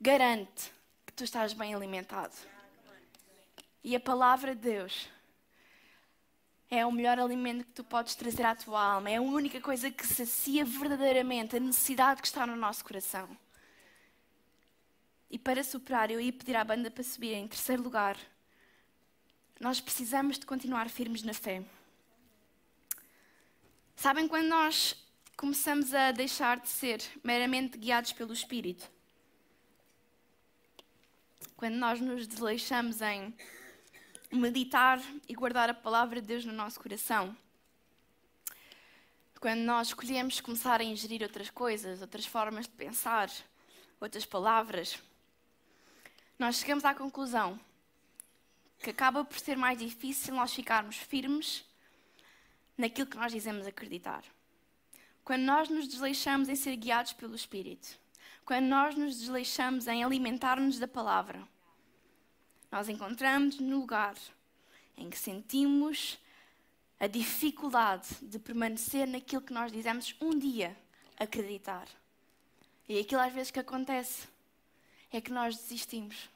Garante 0.00 0.72
que 1.06 1.12
tu 1.12 1.24
estás 1.24 1.52
bem 1.52 1.74
alimentado. 1.74 2.34
E 3.82 3.94
a 3.94 4.00
palavra 4.00 4.54
de 4.54 4.62
Deus 4.62 5.08
é 6.70 6.84
o 6.84 6.92
melhor 6.92 7.18
alimento 7.18 7.64
que 7.64 7.72
tu 7.72 7.84
podes 7.84 8.14
trazer 8.14 8.44
à 8.44 8.54
tua 8.54 8.82
alma. 8.94 9.10
É 9.10 9.16
a 9.16 9.22
única 9.22 9.60
coisa 9.60 9.90
que 9.90 10.06
sacia 10.06 10.64
verdadeiramente 10.64 11.56
a 11.56 11.60
necessidade 11.60 12.20
que 12.20 12.26
está 12.26 12.46
no 12.46 12.56
nosso 12.56 12.84
coração. 12.84 13.28
E 15.30 15.38
para 15.38 15.62
superar, 15.62 16.10
eu 16.10 16.20
ia 16.20 16.32
pedir 16.32 16.56
à 16.56 16.64
banda 16.64 16.90
para 16.90 17.04
subir 17.04 17.34
em 17.34 17.46
terceiro 17.46 17.82
lugar. 17.82 18.16
Nós 19.60 19.80
precisamos 19.80 20.38
de 20.38 20.46
continuar 20.46 20.88
firmes 20.88 21.22
na 21.22 21.34
fé. 21.34 21.62
Sabem 23.96 24.28
quando 24.28 24.48
nós 24.48 24.94
começamos 25.36 25.92
a 25.92 26.12
deixar 26.12 26.60
de 26.60 26.68
ser 26.68 27.02
meramente 27.22 27.76
guiados 27.76 28.12
pelo 28.12 28.32
Espírito? 28.32 28.90
Quando 31.56 31.74
nós 31.74 32.00
nos 32.00 32.26
desleixamos 32.26 33.02
em 33.02 33.34
meditar 34.30 35.00
e 35.28 35.34
guardar 35.34 35.70
a 35.70 35.74
palavra 35.74 36.20
de 36.20 36.26
Deus 36.26 36.44
no 36.44 36.52
nosso 36.52 36.78
coração. 36.80 37.36
Quando 39.40 39.60
nós 39.60 39.88
escolhemos 39.88 40.40
começar 40.40 40.80
a 40.80 40.84
ingerir 40.84 41.22
outras 41.22 41.48
coisas, 41.48 42.02
outras 42.02 42.26
formas 42.26 42.66
de 42.66 42.72
pensar, 42.72 43.30
outras 44.00 44.26
palavras, 44.26 44.98
nós 46.38 46.56
chegamos 46.56 46.84
à 46.84 46.94
conclusão 46.94 47.58
que 48.78 48.90
acaba 48.90 49.24
por 49.24 49.38
ser 49.38 49.56
mais 49.56 49.78
difícil 49.78 50.34
nós 50.34 50.54
ficarmos 50.54 50.96
firmes 50.96 51.64
naquilo 52.76 53.08
que 53.08 53.16
nós 53.16 53.32
dizemos 53.32 53.66
acreditar. 53.66 54.22
Quando 55.24 55.42
nós 55.42 55.68
nos 55.68 55.86
desleixamos 55.88 56.48
em 56.48 56.54
ser 56.54 56.76
guiados 56.76 57.12
pelo 57.12 57.34
Espírito, 57.34 57.98
quando 58.44 58.66
nós 58.66 58.94
nos 58.94 59.18
desleixamos 59.18 59.86
em 59.86 60.02
alimentar-nos 60.02 60.78
da 60.78 60.88
palavra, 60.88 61.46
nós 62.70 62.88
encontramos 62.88 63.58
no 63.58 63.80
lugar 63.80 64.16
em 64.96 65.08
que 65.08 65.18
sentimos 65.18 66.18
a 67.00 67.06
dificuldade 67.06 68.08
de 68.22 68.38
permanecer 68.38 69.06
naquilo 69.06 69.42
que 69.42 69.52
nós 69.52 69.70
dizemos 69.70 70.14
um 70.20 70.36
dia 70.36 70.76
acreditar. 71.16 71.88
E 72.88 72.98
aquilo 72.98 73.20
às 73.20 73.32
vezes 73.32 73.50
que 73.50 73.60
acontece 73.60 74.26
é 75.12 75.20
que 75.20 75.30
nós 75.30 75.56
desistimos 75.56 76.28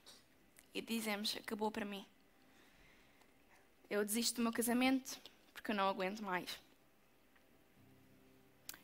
e 0.75 0.81
dizemos: 0.81 1.37
acabou 1.37 1.71
para 1.71 1.85
mim. 1.85 2.05
Eu 3.91 4.05
desisto 4.05 4.37
do 4.37 4.43
meu 4.43 4.53
casamento 4.53 5.21
porque 5.53 5.71
eu 5.71 5.75
não 5.75 5.89
aguento 5.89 6.23
mais. 6.23 6.59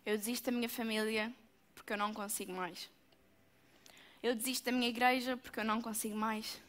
Eu 0.05 0.17
desisto 0.17 0.51
da 0.51 0.57
minha 0.57 0.69
família 0.69 1.33
porque 1.75 1.93
eu 1.93 1.97
não 1.97 2.13
consigo 2.13 2.53
mais. 2.53 2.91
Eu 4.23 4.35
desisto 4.35 4.65
da 4.65 4.73
minha 4.73 4.89
igreja 4.89 5.37
porque 5.37 5.61
eu 5.61 5.65
não 5.65 5.81
consigo 5.81 6.17
mais. 6.17 6.61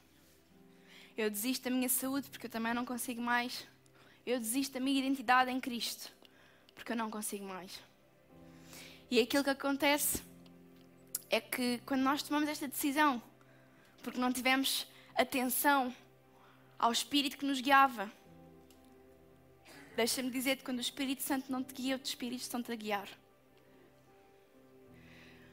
Eu 1.19 1.29
desisto 1.29 1.65
da 1.65 1.69
minha 1.69 1.89
saúde 1.89 2.29
porque 2.29 2.45
eu 2.45 2.49
também 2.49 2.73
não 2.73 2.85
consigo 2.85 3.21
mais. 3.21 3.67
Eu 4.25 4.39
desisto 4.39 4.75
da 4.75 4.79
minha 4.79 4.97
identidade 4.97 5.51
em 5.51 5.59
Cristo 5.59 6.09
porque 6.73 6.93
eu 6.93 6.95
não 6.95 7.11
consigo 7.11 7.43
mais. 7.43 7.77
E 9.11 9.19
aquilo 9.19 9.43
que 9.43 9.49
acontece 9.49 10.23
é 11.29 11.41
que 11.41 11.79
quando 11.85 12.03
nós 12.03 12.23
tomamos 12.23 12.47
esta 12.47 12.69
decisão, 12.69 13.21
porque 14.01 14.17
não 14.17 14.31
tivemos 14.31 14.87
atenção 15.13 15.93
ao 16.77 16.89
Espírito 16.89 17.37
que 17.37 17.45
nos 17.45 17.59
guiava, 17.59 18.09
deixa-me 19.97 20.31
dizer 20.31 20.55
que 20.55 20.63
quando 20.63 20.77
o 20.77 20.81
Espírito 20.81 21.21
Santo 21.21 21.51
não 21.51 21.61
te 21.61 21.73
guia, 21.73 21.97
os 21.97 22.07
Espíritos 22.07 22.45
estão-te 22.45 22.71
a 22.71 22.75
guiar. 22.77 23.09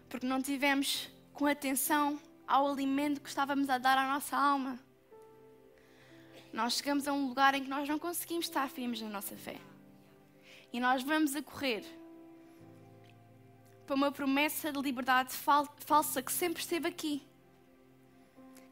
Porque 0.09 0.29
não 0.29 0.40
tivemos 0.40 1.11
com 1.33 1.44
atenção 1.44 2.20
ao 2.46 2.70
alimento 2.70 3.20
que 3.20 3.29
estávamos 3.29 3.68
a 3.68 3.79
dar 3.79 3.98
à 3.98 4.07
nossa 4.07 4.37
alma 4.37 4.86
nós 6.57 6.79
chegamos 6.79 7.07
a 7.07 7.12
um 7.12 7.29
lugar 7.29 7.55
em 7.55 7.64
que 7.64 7.69
nós 7.69 7.87
não 7.87 7.99
conseguimos 7.99 8.47
estar 8.47 8.66
firmes 8.71 9.03
na 9.03 9.11
nossa 9.11 9.37
fé. 9.37 9.59
E 10.73 10.81
nós 10.81 11.03
vamos 11.03 11.37
a 11.37 11.42
correr 11.42 11.85
para 13.87 13.95
uma 13.95 14.11
promessa 14.11 14.73
de 14.73 14.81
liberdade 14.81 15.35
falsa 15.35 16.23
que 16.23 16.33
sempre 16.33 16.62
esteve 16.62 16.88
aqui, 16.88 17.23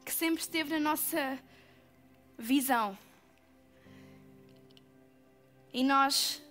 que 0.03 0.11
sempre 0.11 0.41
esteve 0.41 0.71
na 0.71 0.79
nossa 0.79 1.37
visão. 2.39 2.97
E 5.71 5.83
nós 5.83 6.41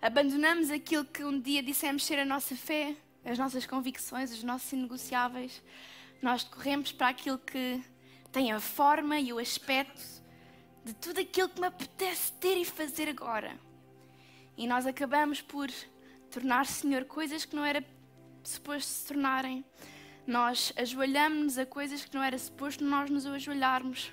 abandonamos 0.00 0.70
aquilo 0.70 1.04
que 1.04 1.24
um 1.24 1.40
dia 1.40 1.64
dissemos 1.64 2.06
ser 2.06 2.20
a 2.20 2.24
nossa 2.24 2.54
fé, 2.54 2.94
as 3.24 3.36
nossas 3.36 3.66
convicções, 3.66 4.30
os 4.30 4.44
nossos 4.44 4.72
inegociáveis. 4.72 5.60
Nós 6.22 6.44
corremos 6.44 6.92
para 6.92 7.08
aquilo 7.08 7.38
que 7.38 7.82
tem 8.30 8.52
a 8.52 8.60
forma 8.60 9.18
e 9.18 9.32
o 9.32 9.38
aspecto 9.40 10.19
de 10.84 10.94
tudo 10.94 11.20
aquilo 11.20 11.48
que 11.48 11.60
me 11.60 11.66
apetece 11.66 12.32
ter 12.32 12.56
e 12.56 12.64
fazer 12.64 13.08
agora. 13.08 13.58
E 14.56 14.66
nós 14.66 14.86
acabamos 14.86 15.40
por 15.40 15.70
tornar, 16.30 16.66
Senhor, 16.66 17.04
coisas 17.04 17.44
que 17.44 17.54
não 17.54 17.64
era 17.64 17.84
suposto 18.42 18.88
se 18.90 19.06
tornarem. 19.06 19.64
Nós 20.26 20.72
ajoelhamos-nos 20.76 21.58
a 21.58 21.66
coisas 21.66 22.04
que 22.04 22.14
não 22.14 22.22
era 22.22 22.38
suposto 22.38 22.84
nós 22.84 23.10
nos 23.10 23.26
ajoelharmos. 23.26 24.12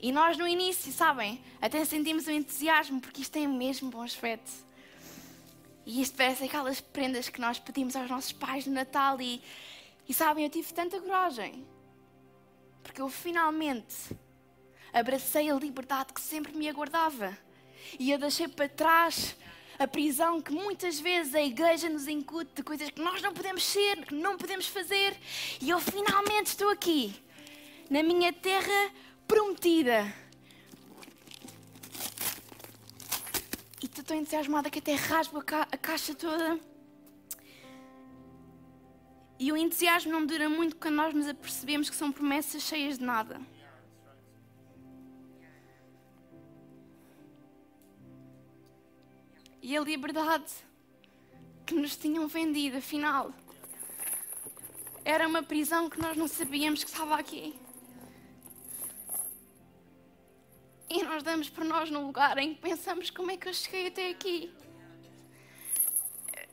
E 0.00 0.12
nós 0.12 0.38
no 0.38 0.48
início, 0.48 0.90
sabem, 0.92 1.42
até 1.60 1.84
sentimos 1.84 2.26
o 2.26 2.30
entusiasmo, 2.30 3.00
porque 3.00 3.20
isto 3.20 3.32
tem 3.32 3.46
mesmo 3.46 3.90
bom 3.90 4.02
aspecto. 4.02 4.50
E 5.84 6.00
isto 6.00 6.16
parece 6.16 6.44
aquelas 6.44 6.80
prendas 6.80 7.28
que 7.28 7.40
nós 7.40 7.58
pedimos 7.58 7.96
aos 7.96 8.08
nossos 8.08 8.32
pais 8.32 8.66
no 8.66 8.72
Natal. 8.72 9.20
E, 9.20 9.42
e 10.08 10.14
sabem, 10.14 10.44
eu 10.44 10.50
tive 10.50 10.72
tanta 10.72 11.00
coragem. 11.00 11.66
Porque 12.82 13.00
eu 13.00 13.08
finalmente 13.08 14.16
abracei 14.92 15.50
a 15.50 15.54
liberdade 15.54 16.12
que 16.12 16.20
sempre 16.20 16.56
me 16.56 16.68
aguardava 16.68 17.36
e 17.98 18.10
eu 18.10 18.18
deixei 18.18 18.48
para 18.48 18.68
trás 18.68 19.36
a 19.78 19.86
prisão 19.86 20.40
que 20.40 20.52
muitas 20.52 21.00
vezes 21.00 21.34
a 21.34 21.42
igreja 21.42 21.88
nos 21.88 22.06
incute 22.06 22.52
de 22.54 22.62
coisas 22.62 22.90
que 22.90 23.00
nós 23.00 23.22
não 23.22 23.32
podemos 23.32 23.64
ser, 23.64 24.04
que 24.04 24.14
não 24.14 24.36
podemos 24.36 24.66
fazer. 24.66 25.16
E 25.60 25.70
eu 25.70 25.80
finalmente 25.80 26.48
estou 26.48 26.68
aqui, 26.68 27.14
na 27.88 28.02
minha 28.02 28.32
terra 28.32 28.92
prometida. 29.26 30.12
E 33.82 33.86
estou 33.86 34.04
tão 34.04 34.18
entusiasmada 34.18 34.68
que 34.68 34.80
até 34.80 34.94
rasgo 34.94 35.38
a, 35.38 35.42
ca 35.42 35.66
a 35.72 35.78
caixa 35.78 36.14
toda. 36.14 36.60
E 39.38 39.50
o 39.50 39.56
entusiasmo 39.56 40.12
não 40.12 40.26
dura 40.26 40.50
muito 40.50 40.76
quando 40.76 40.96
nós 40.96 41.14
nos 41.14 41.26
apercebemos 41.26 41.88
que 41.88 41.96
são 41.96 42.12
promessas 42.12 42.62
cheias 42.62 42.98
de 42.98 43.04
nada. 43.04 43.40
E 49.62 49.76
a 49.76 49.80
liberdade 49.80 50.52
que 51.66 51.74
nos 51.74 51.96
tinham 51.96 52.26
vendido, 52.26 52.78
afinal, 52.78 53.32
era 55.04 55.26
uma 55.26 55.42
prisão 55.42 55.88
que 55.88 56.00
nós 56.00 56.16
não 56.16 56.26
sabíamos 56.26 56.82
que 56.82 56.90
estava 56.90 57.16
aqui. 57.16 57.58
E 60.88 61.02
nós 61.04 61.22
damos 61.22 61.48
por 61.48 61.64
nós 61.64 61.90
num 61.90 62.06
lugar 62.06 62.36
em 62.38 62.54
que 62.54 62.60
pensamos 62.60 63.10
como 63.10 63.30
é 63.30 63.36
que 63.36 63.48
eu 63.48 63.54
cheguei 63.54 63.86
até 63.86 64.10
aqui. 64.10 64.52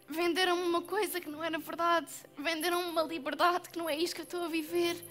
Venderam-me 0.08 0.62
uma 0.62 0.82
coisa 0.82 1.20
que 1.20 1.30
não 1.30 1.44
era 1.44 1.58
verdade. 1.58 2.12
Venderam-me 2.38 2.90
uma 2.90 3.02
liberdade 3.02 3.70
que 3.70 3.78
não 3.78 3.90
é 3.90 3.98
isto 3.98 4.16
que 4.16 4.22
eu 4.22 4.26
estou 4.26 4.44
a 4.44 4.48
viver. 4.48 5.04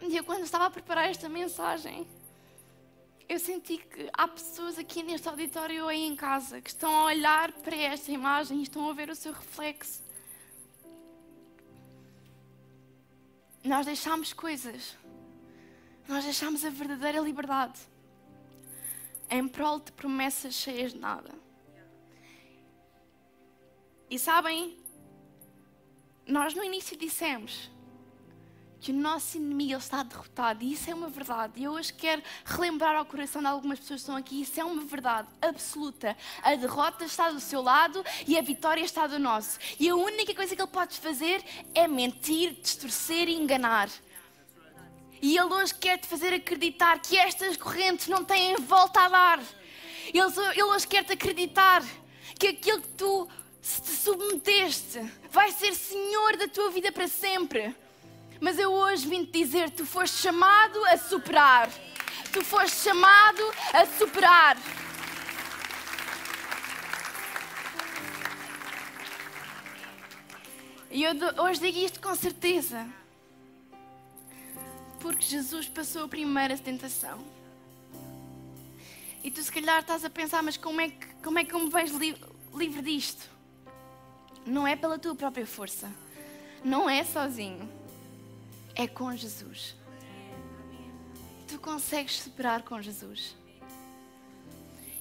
E 0.00 0.16
eu, 0.16 0.24
quando 0.24 0.42
estava 0.42 0.66
a 0.66 0.70
preparar 0.70 1.08
esta 1.08 1.28
mensagem, 1.28 2.06
eu 3.28 3.38
senti 3.38 3.76
que 3.76 4.08
há 4.12 4.26
pessoas 4.26 4.78
aqui 4.78 5.02
neste 5.02 5.28
auditório 5.28 5.82
ou 5.82 5.88
aí 5.88 6.02
em 6.06 6.16
casa 6.16 6.60
que 6.62 6.70
estão 6.70 6.90
a 6.90 7.04
olhar 7.04 7.52
para 7.52 7.76
esta 7.76 8.10
imagem 8.10 8.60
e 8.60 8.62
estão 8.62 8.88
a 8.88 8.92
ver 8.94 9.10
o 9.10 9.14
seu 9.14 9.32
reflexo. 9.32 10.02
Nós 13.62 13.84
deixamos 13.84 14.32
coisas, 14.32 14.96
nós 16.08 16.24
deixamos 16.24 16.64
a 16.64 16.70
verdadeira 16.70 17.20
liberdade 17.20 17.78
em 19.28 19.46
prol 19.46 19.78
de 19.78 19.92
promessas 19.92 20.54
cheias 20.54 20.94
de 20.94 20.98
nada. 20.98 21.34
E 24.08 24.18
sabem, 24.18 24.78
nós 26.26 26.54
no 26.54 26.64
início 26.64 26.96
dissemos 26.96 27.70
que 28.80 28.92
o 28.92 28.94
nosso 28.94 29.36
inimigo 29.36 29.78
está 29.78 30.02
derrotado 30.02 30.62
e 30.62 30.72
isso 30.72 30.90
é 30.90 30.94
uma 30.94 31.08
verdade. 31.08 31.54
E 31.56 31.64
eu 31.64 31.72
hoje 31.72 31.92
quero 31.92 32.22
relembrar 32.44 32.94
ao 32.96 33.04
coração 33.04 33.40
de 33.40 33.48
algumas 33.48 33.78
pessoas 33.80 34.00
que 34.00 34.02
estão 34.02 34.16
aqui: 34.16 34.42
isso 34.42 34.60
é 34.60 34.64
uma 34.64 34.82
verdade 34.84 35.28
absoluta. 35.42 36.16
A 36.42 36.54
derrota 36.54 37.04
está 37.04 37.30
do 37.30 37.40
seu 37.40 37.60
lado 37.60 38.04
e 38.26 38.38
a 38.38 38.42
vitória 38.42 38.82
está 38.82 39.06
do 39.06 39.18
nosso. 39.18 39.58
E 39.78 39.88
a 39.88 39.96
única 39.96 40.34
coisa 40.34 40.54
que 40.54 40.62
ele 40.62 40.70
pode 40.70 40.98
fazer 40.98 41.44
é 41.74 41.88
mentir, 41.88 42.52
distorcer 42.60 43.28
e 43.28 43.34
enganar. 43.34 43.88
E 45.20 45.36
ele 45.36 45.52
hoje 45.52 45.74
quer 45.74 45.98
te 45.98 46.06
fazer 46.06 46.32
acreditar 46.32 47.00
que 47.00 47.16
estas 47.16 47.56
correntes 47.56 48.06
não 48.06 48.24
têm 48.24 48.56
volta 48.56 49.00
a 49.00 49.08
dar. 49.08 49.40
Ele, 50.06 50.20
ele 50.52 50.62
hoje 50.62 50.86
quer 50.86 51.04
te 51.04 51.12
acreditar 51.12 51.82
que 52.38 52.48
aquilo 52.48 52.80
que 52.80 52.88
tu 52.88 53.28
te 53.60 53.90
submeteste 53.90 55.00
vai 55.30 55.50
ser 55.50 55.74
Senhor 55.74 56.36
da 56.36 56.46
tua 56.46 56.70
vida 56.70 56.92
para 56.92 57.08
sempre. 57.08 57.74
Mas 58.40 58.58
eu 58.58 58.72
hoje 58.72 59.06
vim 59.08 59.24
te 59.24 59.32
dizer: 59.32 59.70
tu 59.70 59.84
foste 59.84 60.16
chamado 60.16 60.84
a 60.86 60.96
superar. 60.96 61.68
Tu 62.32 62.44
foste 62.44 62.76
chamado 62.76 63.42
a 63.72 63.86
superar. 63.86 64.56
E 70.90 71.02
eu 71.02 71.12
hoje 71.42 71.60
digo 71.60 71.78
isto 71.78 72.00
com 72.00 72.14
certeza. 72.14 72.86
Porque 75.00 75.24
Jesus 75.24 75.68
passou 75.68 76.04
a 76.04 76.08
primeira 76.08 76.56
tentação. 76.56 77.24
E 79.22 79.30
tu 79.30 79.42
se 79.42 79.50
calhar 79.50 79.80
estás 79.80 80.04
a 80.04 80.10
pensar, 80.10 80.42
mas 80.42 80.56
como 80.56 80.80
é 80.80 80.88
que, 80.88 81.06
como 81.22 81.38
é 81.38 81.44
que 81.44 81.54
eu 81.54 81.60
me 81.60 81.70
vejo 81.70 81.98
li 81.98 82.16
livre 82.54 82.82
disto? 82.82 83.28
Não 84.46 84.66
é 84.66 84.76
pela 84.76 84.98
tua 84.98 85.14
própria 85.14 85.46
força. 85.46 85.90
Não 86.64 86.88
é 86.88 87.04
sozinho 87.04 87.77
é 88.78 88.86
com 88.86 89.14
Jesus. 89.14 89.74
Tu 91.48 91.58
consegues 91.58 92.20
superar 92.20 92.62
com 92.62 92.80
Jesus. 92.80 93.36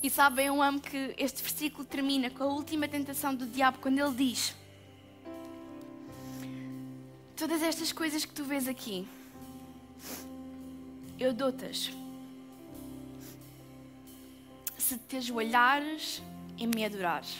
E 0.01 0.09
sabem, 0.09 0.47
eu 0.47 0.61
amo 0.61 0.81
que 0.81 1.13
este 1.17 1.43
versículo 1.43 1.85
termina 1.85 2.29
com 2.31 2.43
a 2.43 2.47
última 2.47 2.87
tentação 2.87 3.35
do 3.35 3.45
diabo, 3.45 3.77
quando 3.79 3.99
ele 3.99 4.15
diz: 4.15 4.55
Todas 7.35 7.61
estas 7.61 7.91
coisas 7.91 8.25
que 8.25 8.33
tu 8.33 8.43
vês 8.43 8.67
aqui, 8.67 9.07
eu 11.19 11.31
dou-te-as. 11.31 11.91
Se 14.77 14.97
te 14.97 15.17
ajoelhares 15.17 16.21
e 16.57 16.65
me 16.65 16.83
adorares. 16.83 17.37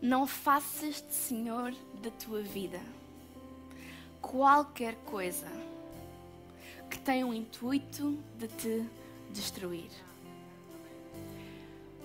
Não 0.00 0.26
faças-te 0.26 1.12
senhor 1.12 1.74
da 2.02 2.10
tua 2.10 2.42
vida. 2.42 2.80
Qualquer 4.20 4.94
coisa 5.04 5.46
que 6.88 6.98
tenha 6.98 7.26
o 7.26 7.34
intuito 7.34 8.18
de 8.38 8.48
te 8.48 8.84
destruir. 9.30 9.90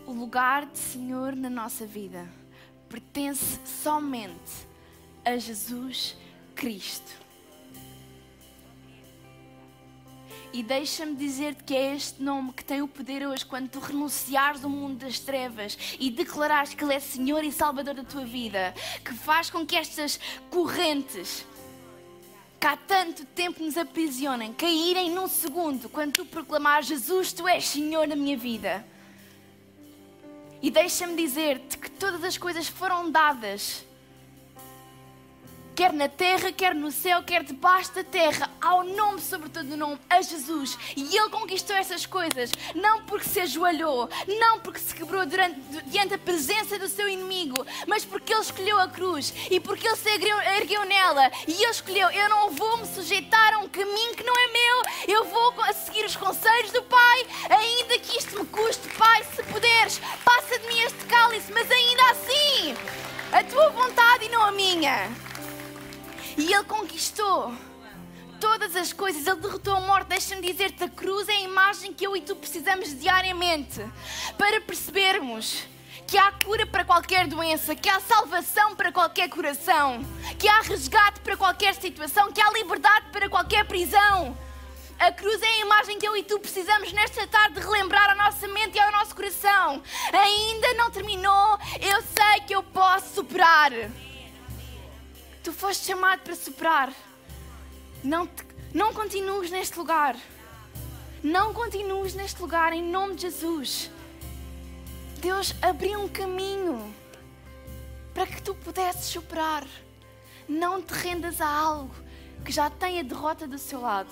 O 0.05 0.11
lugar 0.11 0.65
de 0.65 0.77
Senhor 0.77 1.35
na 1.35 1.49
nossa 1.49 1.85
vida 1.85 2.27
pertence 2.89 3.59
somente 3.65 4.67
a 5.23 5.37
Jesus 5.37 6.17
Cristo. 6.53 7.22
E 10.53 10.61
deixa-me 10.61 11.15
dizer-te 11.15 11.63
que 11.63 11.75
é 11.75 11.95
este 11.95 12.21
nome 12.21 12.53
que 12.53 12.63
tem 12.63 12.79
o 12.79 12.87
poder 12.87 13.25
hoje 13.25 13.43
quando 13.43 13.69
tu 13.69 13.79
renunciares 13.79 14.63
ao 14.63 14.69
mundo 14.69 15.03
das 15.03 15.17
trevas 15.17 15.75
e 15.99 16.11
declarares 16.11 16.75
que 16.75 16.83
Ele 16.83 16.93
é 16.93 16.99
Senhor 16.99 17.43
e 17.43 17.51
Salvador 17.51 17.95
da 17.95 18.03
tua 18.03 18.23
vida, 18.23 18.71
que 19.03 19.15
faz 19.15 19.49
com 19.49 19.65
que 19.65 19.75
estas 19.75 20.19
correntes 20.51 21.43
que 22.59 22.67
há 22.67 22.77
tanto 22.77 23.25
tempo 23.25 23.63
nos 23.63 23.75
aprisionem 23.75 24.53
caírem 24.53 25.09
num 25.09 25.27
segundo 25.27 25.89
quando 25.89 26.13
tu 26.13 26.25
proclamares 26.25 26.85
Jesus, 26.85 27.33
tu 27.33 27.47
és 27.47 27.65
Senhor 27.65 28.07
na 28.07 28.15
minha 28.15 28.37
vida. 28.37 28.85
E 30.61 30.69
deixa-me 30.69 31.15
dizer-te 31.15 31.79
que 31.79 31.89
todas 31.89 32.23
as 32.23 32.37
coisas 32.37 32.67
foram 32.67 33.09
dadas 33.09 33.83
quer 35.73 35.91
na 35.91 36.07
terra, 36.07 36.51
quer 36.51 36.75
no 36.75 36.91
céu, 36.91 37.23
quer 37.23 37.43
debaixo 37.43 37.93
da 37.93 38.03
terra, 38.03 38.49
ao 38.63 38.83
nome 38.83 39.19
sobre 39.21 39.49
todo 39.49 39.73
o 39.73 39.77
nome, 39.77 39.99
a 40.09 40.21
Jesus. 40.21 40.77
E 40.95 41.15
Ele 41.15 41.29
conquistou 41.29 41.75
essas 41.75 42.05
coisas, 42.05 42.49
não 42.73 43.03
porque 43.03 43.27
se 43.27 43.41
ajoelhou, 43.41 44.09
não 44.39 44.59
porque 44.59 44.79
se 44.79 44.95
quebrou 44.95 45.25
durante, 45.25 45.59
diante 45.85 46.09
da 46.09 46.17
presença 46.17 46.79
do 46.79 46.87
seu 46.87 47.09
inimigo, 47.09 47.65
mas 47.87 48.05
porque 48.05 48.31
Ele 48.31 48.41
escolheu 48.41 48.79
a 48.79 48.87
cruz 48.87 49.33
e 49.51 49.59
porque 49.59 49.85
Ele 49.85 49.97
se 49.97 50.09
ergueu, 50.09 50.39
ergueu 50.39 50.85
nela. 50.85 51.29
E 51.45 51.51
Ele 51.51 51.71
escolheu: 51.71 52.09
eu 52.09 52.29
não 52.29 52.51
vou 52.51 52.77
me 52.77 52.87
sujeitar 52.87 53.53
a 53.53 53.59
um 53.59 53.67
caminho 53.67 54.15
que 54.15 54.23
não 54.23 54.33
é 54.33 54.47
meu, 54.47 55.15
eu 55.15 55.25
vou 55.25 55.53
seguir 55.73 56.05
os 56.05 56.15
conselhos 56.15 56.71
do 56.71 56.83
Pai, 56.83 57.27
ainda 57.49 57.99
que 57.99 58.17
isto 58.17 58.39
me 58.39 58.45
custe, 58.45 58.87
Pai, 58.97 59.23
se 59.35 59.43
puderes, 59.43 59.99
passa 60.23 60.57
de 60.59 60.67
mim 60.67 60.79
este 60.79 61.05
cálice, 61.05 61.51
mas 61.51 61.69
ainda 61.69 62.11
assim, 62.11 62.75
a 63.31 63.43
tua 63.43 63.69
vontade 63.71 64.25
e 64.25 64.29
não 64.29 64.43
a 64.43 64.51
minha. 64.51 65.11
E 66.37 66.53
Ele 66.53 66.63
conquistou 66.63 67.53
todas 68.43 68.75
as 68.75 68.91
coisas, 68.91 69.25
Ele 69.25 69.39
derrotou 69.39 69.73
a 69.73 69.79
morte. 69.79 70.09
Deixa-me 70.09 70.41
dizer-te: 70.41 70.83
a 70.83 70.89
cruz 70.89 71.29
é 71.29 71.31
a 71.31 71.41
imagem 71.41 71.93
que 71.93 72.05
eu 72.05 72.13
e 72.13 72.19
tu 72.19 72.35
precisamos 72.35 72.93
diariamente 72.99 73.79
para 74.37 74.59
percebermos 74.59 75.63
que 76.05 76.17
há 76.17 76.29
cura 76.29 76.67
para 76.67 76.83
qualquer 76.83 77.25
doença, 77.25 77.73
que 77.73 77.87
há 77.87 78.01
salvação 78.01 78.75
para 78.75 78.91
qualquer 78.91 79.29
coração, 79.29 80.03
que 80.37 80.49
há 80.49 80.59
resgate 80.59 81.21
para 81.21 81.37
qualquer 81.37 81.73
situação, 81.73 82.33
que 82.33 82.41
há 82.41 82.51
liberdade 82.51 83.05
para 83.13 83.29
qualquer 83.29 83.65
prisão. 83.65 84.37
A 84.99 85.09
cruz 85.09 85.41
é 85.41 85.47
a 85.47 85.59
imagem 85.61 85.97
que 85.97 86.05
eu 86.05 86.17
e 86.17 86.23
tu 86.23 86.37
precisamos 86.37 86.91
nesta 86.91 87.25
tarde 87.25 87.61
relembrar 87.61 88.09
à 88.09 88.15
nossa 88.15 88.45
mente 88.49 88.75
e 88.75 88.79
ao 88.81 88.91
nosso 88.91 89.15
coração. 89.15 89.81
Ainda 90.11 90.73
não 90.73 90.91
terminou, 90.91 91.57
eu 91.79 92.01
sei 92.01 92.41
que 92.45 92.53
eu 92.53 92.61
posso 92.61 93.15
superar. 93.15 93.71
Tu 95.41 95.53
foste 95.53 95.85
chamado 95.85 96.19
para 96.19 96.35
superar. 96.35 96.93
Não, 98.03 98.27
te, 98.27 98.43
não 98.73 98.93
continues 98.93 99.49
neste 99.49 99.77
lugar. 99.77 100.17
Não 101.23 101.53
continues 101.53 102.13
neste 102.13 102.41
lugar 102.41 102.73
em 102.73 102.83
nome 102.83 103.15
de 103.15 103.21
Jesus. 103.21 103.89
Deus 105.21 105.55
abriu 105.61 106.01
um 106.01 106.09
caminho 106.09 106.93
para 108.13 108.27
que 108.27 108.41
tu 108.41 108.53
pudesses 108.55 109.05
superar. 109.05 109.65
Não 110.49 110.81
te 110.81 110.91
rendas 110.91 111.39
a 111.39 111.47
algo 111.47 111.95
que 112.43 112.51
já 112.51 112.69
tem 112.69 112.99
a 112.99 113.03
derrota 113.03 113.47
do 113.47 113.57
seu 113.57 113.79
lado. 113.79 114.11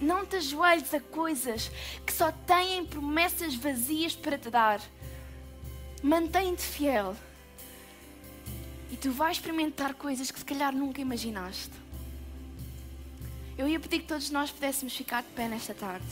Não 0.00 0.24
te 0.24 0.36
ajoelhes 0.36 0.94
a 0.94 1.00
coisas 1.00 1.70
que 2.06 2.12
só 2.12 2.32
têm 2.32 2.86
promessas 2.86 3.54
vazias 3.54 4.16
para 4.16 4.38
te 4.38 4.48
dar. 4.48 4.80
Mantém-te 6.02 6.62
fiel. 6.62 7.14
E 8.90 8.96
tu 8.96 9.12
vais 9.12 9.36
experimentar 9.36 9.94
coisas 9.94 10.30
que 10.30 10.38
se 10.38 10.44
calhar 10.44 10.74
nunca 10.74 11.00
imaginaste. 11.00 11.70
Eu 13.56 13.68
ia 13.68 13.78
pedir 13.78 14.00
que 14.00 14.06
todos 14.06 14.30
nós 14.30 14.50
pudéssemos 14.50 14.96
ficar 14.96 15.22
de 15.22 15.28
pé 15.28 15.46
nesta 15.46 15.72
tarde. 15.72 16.06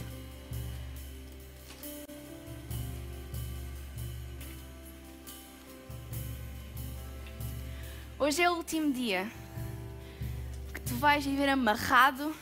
Hoje 8.18 8.42
é 8.42 8.50
o 8.50 8.54
último 8.54 8.92
dia 8.92 9.30
que 10.72 10.80
tu 10.80 10.94
vais 10.96 11.24
viver 11.24 11.48
amarrado 11.48 12.34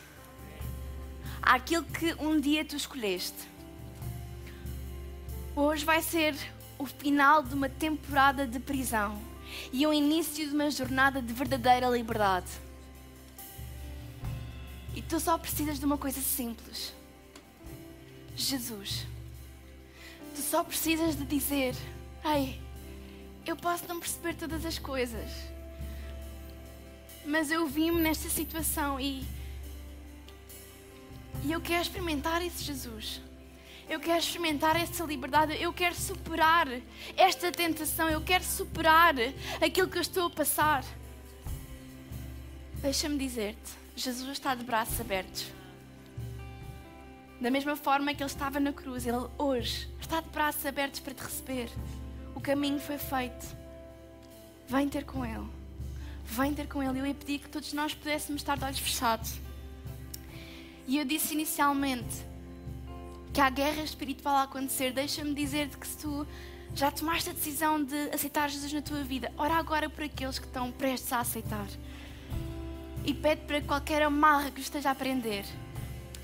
àquilo 1.41 1.83
que 1.83 2.13
um 2.15 2.39
dia 2.39 2.65
tu 2.65 2.75
escolheste. 2.75 3.47
Hoje 5.55 5.85
vai 5.85 6.01
ser 6.01 6.35
o 6.77 6.85
final 6.85 7.41
de 7.41 7.55
uma 7.55 7.69
temporada 7.69 8.45
de 8.45 8.59
prisão 8.59 9.26
e 9.71 9.85
o 9.85 9.93
início 9.93 10.47
de 10.47 10.53
uma 10.53 10.69
jornada 10.71 11.21
de 11.21 11.33
verdadeira 11.33 11.87
liberdade. 11.89 12.47
E 14.95 15.01
tu 15.01 15.19
só 15.19 15.37
precisas 15.37 15.79
de 15.79 15.85
uma 15.85 15.97
coisa 15.97 16.19
simples: 16.21 16.93
Jesus. 18.35 19.05
Tu 20.35 20.41
só 20.41 20.63
precisas 20.63 21.15
de 21.15 21.25
dizer: 21.25 21.75
Ei, 22.25 22.61
eu 23.45 23.55
posso 23.55 23.87
não 23.87 23.99
perceber 23.99 24.35
todas 24.35 24.65
as 24.65 24.79
coisas, 24.79 25.29
mas 27.25 27.51
eu 27.51 27.67
vi-me 27.67 28.01
nesta 28.01 28.29
situação 28.29 28.99
e, 28.99 29.23
e 31.43 31.51
eu 31.51 31.61
quero 31.61 31.81
experimentar 31.81 32.41
isso, 32.41 32.63
Jesus. 32.63 33.21
Eu 33.89 33.99
quero 34.01 34.19
experimentar 34.19 34.75
essa 34.75 35.03
liberdade. 35.05 35.55
Eu 35.61 35.71
quero 35.71 35.95
superar 35.95 36.67
esta 37.15 37.51
tentação. 37.51 38.09
Eu 38.09 38.21
quero 38.21 38.43
superar 38.43 39.15
aquilo 39.61 39.87
que 39.87 39.97
eu 39.97 40.01
estou 40.01 40.27
a 40.27 40.29
passar. 40.29 40.83
Deixa-me 42.81 43.17
dizer-te: 43.17 43.71
Jesus 43.95 44.29
está 44.29 44.53
de 44.53 44.63
braços 44.63 44.99
abertos. 44.99 45.45
Da 47.39 47.49
mesma 47.49 47.75
forma 47.75 48.13
que 48.13 48.23
ele 48.23 48.29
estava 48.29 48.59
na 48.59 48.73
cruz, 48.73 49.05
ele 49.05 49.27
hoje 49.37 49.87
está 50.01 50.21
de 50.21 50.29
braços 50.29 50.65
abertos 50.65 50.99
para 50.99 51.13
te 51.13 51.23
receber. 51.23 51.69
O 52.35 52.41
caminho 52.41 52.79
foi 52.79 52.97
feito. 52.97 53.55
Vem 54.67 54.89
ter 54.89 55.05
com 55.05 55.25
Ele. 55.25 55.47
Vem 56.25 56.53
ter 56.53 56.67
com 56.67 56.83
Ele. 56.83 56.99
Eu 56.99 57.05
ia 57.05 57.15
pedir 57.15 57.39
que 57.39 57.47
todos 57.47 57.71
nós 57.73 57.93
pudéssemos 57.93 58.41
estar 58.41 58.57
de 58.57 58.65
olhos 58.65 58.79
fechados. 58.79 59.39
E 60.85 60.97
eu 60.97 61.05
disse 61.05 61.33
inicialmente 61.33 62.25
que 63.37 63.41
há 63.41 63.51
guerra 63.51 63.83
espiritual 63.83 64.35
a 64.35 64.43
acontecer. 64.43 64.91
Deixa-me 64.91 65.31
dizer-te 65.31 65.77
que 65.77 65.85
se 65.85 65.99
tu 65.99 66.25
já 66.73 66.89
tomaste 66.89 67.29
a 67.29 67.33
decisão 67.33 67.83
de 67.83 68.09
aceitar 68.09 68.49
Jesus 68.49 68.73
na 68.73 68.81
tua 68.81 69.03
vida, 69.03 69.31
ora 69.37 69.53
agora 69.53 69.87
por 69.87 70.03
aqueles 70.03 70.39
que 70.39 70.47
estão 70.47 70.71
prestes 70.71 71.13
a 71.13 71.19
aceitar. 71.19 71.67
E 73.05 73.13
pede 73.13 73.41
para 73.41 73.61
que 73.61 73.67
qualquer 73.67 74.01
amarra 74.01 74.49
que 74.49 74.59
esteja 74.59 74.89
a 74.89 74.93
aprender 74.93 75.45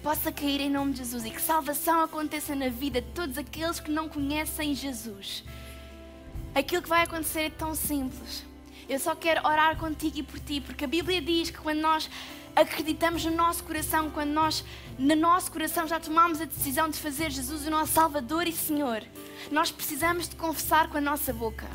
possa 0.02 0.32
cair 0.32 0.60
em 0.60 0.72
nome 0.72 0.94
de 0.94 0.98
Jesus 0.98 1.24
e 1.24 1.30
que 1.30 1.40
salvação 1.40 2.02
aconteça 2.02 2.56
na 2.56 2.70
vida 2.70 3.00
de 3.00 3.12
todos 3.12 3.38
aqueles 3.38 3.80
que 3.80 3.92
não 3.92 4.10
conhecem 4.10 4.74
Jesus. 4.74 5.44
Aquilo 6.56 6.82
que 6.82 6.90
vai 6.90 7.04
acontecer 7.04 7.42
é 7.42 7.50
tão 7.52 7.76
simples. 7.76 8.44
Eu 8.88 9.00
só 9.00 9.16
quero 9.16 9.46
orar 9.48 9.78
contigo 9.78 10.20
e 10.20 10.24
por 10.24 10.40
ti, 10.40 10.62
porque 10.62 10.86
a 10.86 10.88
Bíblia 10.88 11.22
diz 11.22 11.50
que 11.50 11.58
quando 11.58 11.80
nós 11.80 12.10
acreditamos 12.56 13.26
no 13.26 13.32
nosso 13.32 13.64
coração, 13.64 14.10
quando 14.12 14.32
nós, 14.32 14.64
no 14.98 15.16
nosso 15.16 15.52
coração, 15.52 15.88
já 15.88 16.00
tomamos 16.00 16.40
a 16.42 16.46
decisão 16.46 16.90
de 16.90 16.98
fazer 16.98 17.32
Jesus 17.32 17.66
o 17.66 17.70
nosso 17.70 17.94
Salvador 17.94 18.48
e 18.48 18.52
Senhor, 18.52 19.04
nós 19.52 19.72
precisamos 19.72 20.28
de 20.28 20.36
confessar 20.36 20.90
com 20.90 20.98
a 20.98 21.02
nossa 21.02 21.34
boca. 21.34 21.68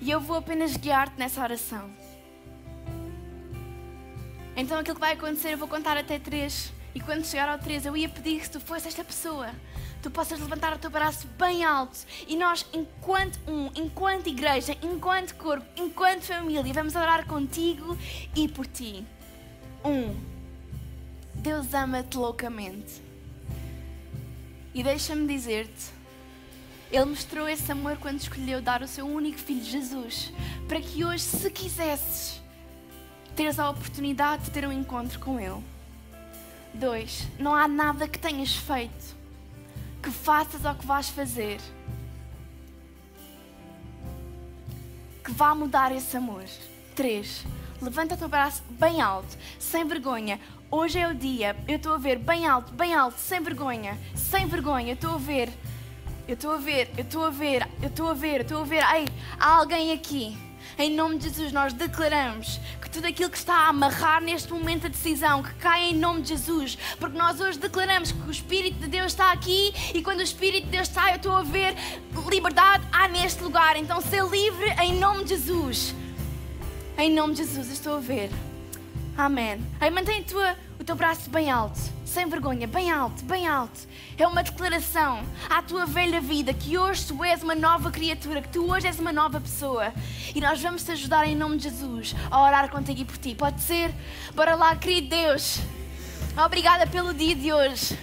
E 0.00 0.10
eu 0.10 0.20
vou 0.20 0.36
apenas 0.36 0.76
guiar-te 0.76 1.18
nessa 1.18 1.40
oração. 1.40 1.90
Então 4.56 4.78
aquilo 4.78 4.94
que 4.94 5.00
vai 5.00 5.14
acontecer, 5.14 5.54
eu 5.54 5.58
vou 5.58 5.66
contar 5.66 5.96
até 5.96 6.18
três. 6.18 6.72
E 6.94 7.00
quando 7.00 7.24
chegar 7.24 7.48
ao 7.48 7.58
três, 7.58 7.84
eu 7.84 7.96
ia 7.96 8.08
pedir 8.08 8.40
que 8.40 8.50
tu 8.50 8.60
fosse 8.60 8.86
esta 8.86 9.02
pessoa, 9.02 9.50
tu 10.04 10.10
possas 10.10 10.38
levantar 10.38 10.74
o 10.74 10.78
teu 10.78 10.90
braço 10.90 11.26
bem 11.38 11.64
alto. 11.64 11.98
E 12.28 12.36
nós, 12.36 12.66
enquanto 12.74 13.38
um, 13.48 13.70
enquanto 13.74 14.26
igreja, 14.26 14.76
enquanto 14.82 15.34
corpo, 15.36 15.64
enquanto 15.78 16.24
família, 16.24 16.74
vamos 16.74 16.94
orar 16.94 17.26
contigo 17.26 17.96
e 18.36 18.46
por 18.46 18.66
ti. 18.66 19.02
Um, 19.82 20.14
Deus 21.36 21.72
ama-te 21.72 22.18
loucamente. 22.18 23.02
E 24.74 24.82
deixa-me 24.82 25.26
dizer-te, 25.26 25.90
Ele 26.92 27.06
mostrou 27.06 27.48
esse 27.48 27.72
amor 27.72 27.96
quando 27.96 28.20
escolheu 28.20 28.60
dar 28.60 28.82
o 28.82 28.88
seu 28.88 29.06
único 29.06 29.38
filho, 29.38 29.64
Jesus, 29.64 30.30
para 30.68 30.82
que 30.82 31.02
hoje, 31.02 31.22
se 31.22 31.50
quisesses, 31.50 32.42
teres 33.34 33.58
a 33.58 33.70
oportunidade 33.70 34.44
de 34.44 34.50
ter 34.50 34.68
um 34.68 34.72
encontro 34.72 35.18
com 35.18 35.40
Ele. 35.40 35.64
Dois, 36.74 37.26
não 37.38 37.54
há 37.54 37.66
nada 37.66 38.06
que 38.06 38.18
tenhas 38.18 38.54
feito, 38.54 39.13
faças 40.24 40.64
ou 40.64 40.74
que 40.74 40.86
vais 40.86 41.10
fazer, 41.10 41.60
que 45.22 45.30
vá 45.32 45.54
mudar 45.54 45.94
esse 45.94 46.16
amor. 46.16 46.44
Três, 46.96 47.44
levanta 47.80 48.14
o 48.14 48.18
teu 48.18 48.28
braço 48.28 48.62
bem 48.70 49.02
alto, 49.02 49.36
sem 49.58 49.86
vergonha. 49.86 50.40
Hoje 50.70 50.98
é 50.98 51.06
o 51.06 51.14
dia, 51.14 51.54
eu 51.68 51.76
estou 51.76 51.92
a 51.92 51.98
ver 51.98 52.18
bem 52.18 52.46
alto, 52.46 52.72
bem 52.72 52.94
alto, 52.94 53.18
sem 53.18 53.42
vergonha, 53.42 53.98
sem 54.14 54.46
vergonha, 54.46 54.94
estou 54.94 55.14
a 55.14 55.18
ver. 55.18 55.50
Eu 56.26 56.32
estou 56.32 56.52
a 56.52 56.56
ver, 56.56 56.90
eu 56.96 57.04
estou 57.04 57.26
a 57.26 57.30
ver, 57.30 57.68
eu 57.82 57.88
estou 57.88 58.08
a 58.08 58.14
ver, 58.14 58.40
estou 58.40 58.62
a 58.62 58.64
ver. 58.64 58.82
Ai, 58.82 59.04
há 59.38 59.56
alguém 59.56 59.92
aqui. 59.92 60.34
Em 60.78 60.94
nome 60.94 61.18
de 61.18 61.28
Jesus, 61.28 61.52
nós 61.52 61.72
declaramos 61.72 62.60
que 62.80 62.90
tudo 62.90 63.06
aquilo 63.06 63.30
que 63.30 63.36
está 63.36 63.54
a 63.54 63.68
amarrar 63.68 64.20
neste 64.22 64.52
momento 64.52 64.86
a 64.86 64.88
decisão, 64.88 65.42
que 65.42 65.54
cai 65.54 65.90
em 65.90 65.94
nome 65.94 66.22
de 66.22 66.30
Jesus, 66.30 66.76
porque 66.98 67.16
nós 67.16 67.40
hoje 67.40 67.58
declaramos 67.58 68.12
que 68.12 68.28
o 68.28 68.30
Espírito 68.30 68.78
de 68.78 68.88
Deus 68.88 69.12
está 69.12 69.32
aqui 69.32 69.72
e 69.94 70.02
quando 70.02 70.20
o 70.20 70.22
Espírito 70.22 70.64
de 70.64 70.70
Deus 70.70 70.88
está, 70.88 71.10
eu 71.10 71.16
estou 71.16 71.32
a 71.32 71.42
ver 71.42 71.74
liberdade 72.28 72.84
há 72.92 73.08
neste 73.08 73.42
lugar. 73.42 73.76
Então, 73.76 74.00
ser 74.00 74.24
livre 74.24 74.68
em 74.82 74.98
nome 74.98 75.24
de 75.24 75.30
Jesus. 75.30 75.94
Em 76.96 77.12
nome 77.12 77.34
de 77.34 77.44
Jesus, 77.44 77.70
estou 77.70 77.96
a 77.96 78.00
ver. 78.00 78.30
Amém. 79.16 79.64
Aí 79.80 79.90
mantém 79.90 80.22
tua, 80.24 80.56
o 80.84 80.86
teu 80.86 80.96
braço 80.96 81.30
bem 81.30 81.50
alto, 81.50 81.80
sem 82.04 82.28
vergonha, 82.28 82.66
bem 82.66 82.90
alto, 82.90 83.24
bem 83.24 83.48
alto. 83.48 83.88
É 84.18 84.26
uma 84.26 84.42
declaração 84.42 85.24
à 85.48 85.62
tua 85.62 85.86
velha 85.86 86.20
vida 86.20 86.52
que 86.52 86.76
hoje 86.76 87.06
tu 87.06 87.24
és 87.24 87.42
uma 87.42 87.54
nova 87.54 87.90
criatura, 87.90 88.42
que 88.42 88.50
tu 88.50 88.70
hoje 88.70 88.86
és 88.86 88.98
uma 88.98 89.10
nova 89.10 89.40
pessoa. 89.40 89.94
E 90.34 90.42
nós 90.42 90.60
vamos 90.60 90.82
te 90.82 90.92
ajudar 90.92 91.26
em 91.26 91.34
nome 91.34 91.56
de 91.56 91.70
Jesus 91.70 92.14
a 92.30 92.38
orar 92.38 92.68
contigo 92.68 93.00
e 93.00 93.04
por 93.06 93.16
ti. 93.16 93.34
Pode 93.34 93.62
ser? 93.62 93.94
Bora 94.34 94.54
lá, 94.56 94.76
querido 94.76 95.08
Deus. 95.08 95.58
Obrigada 96.44 96.86
pelo 96.86 97.14
dia 97.14 97.34
de 97.34 97.50
hoje. 97.50 97.98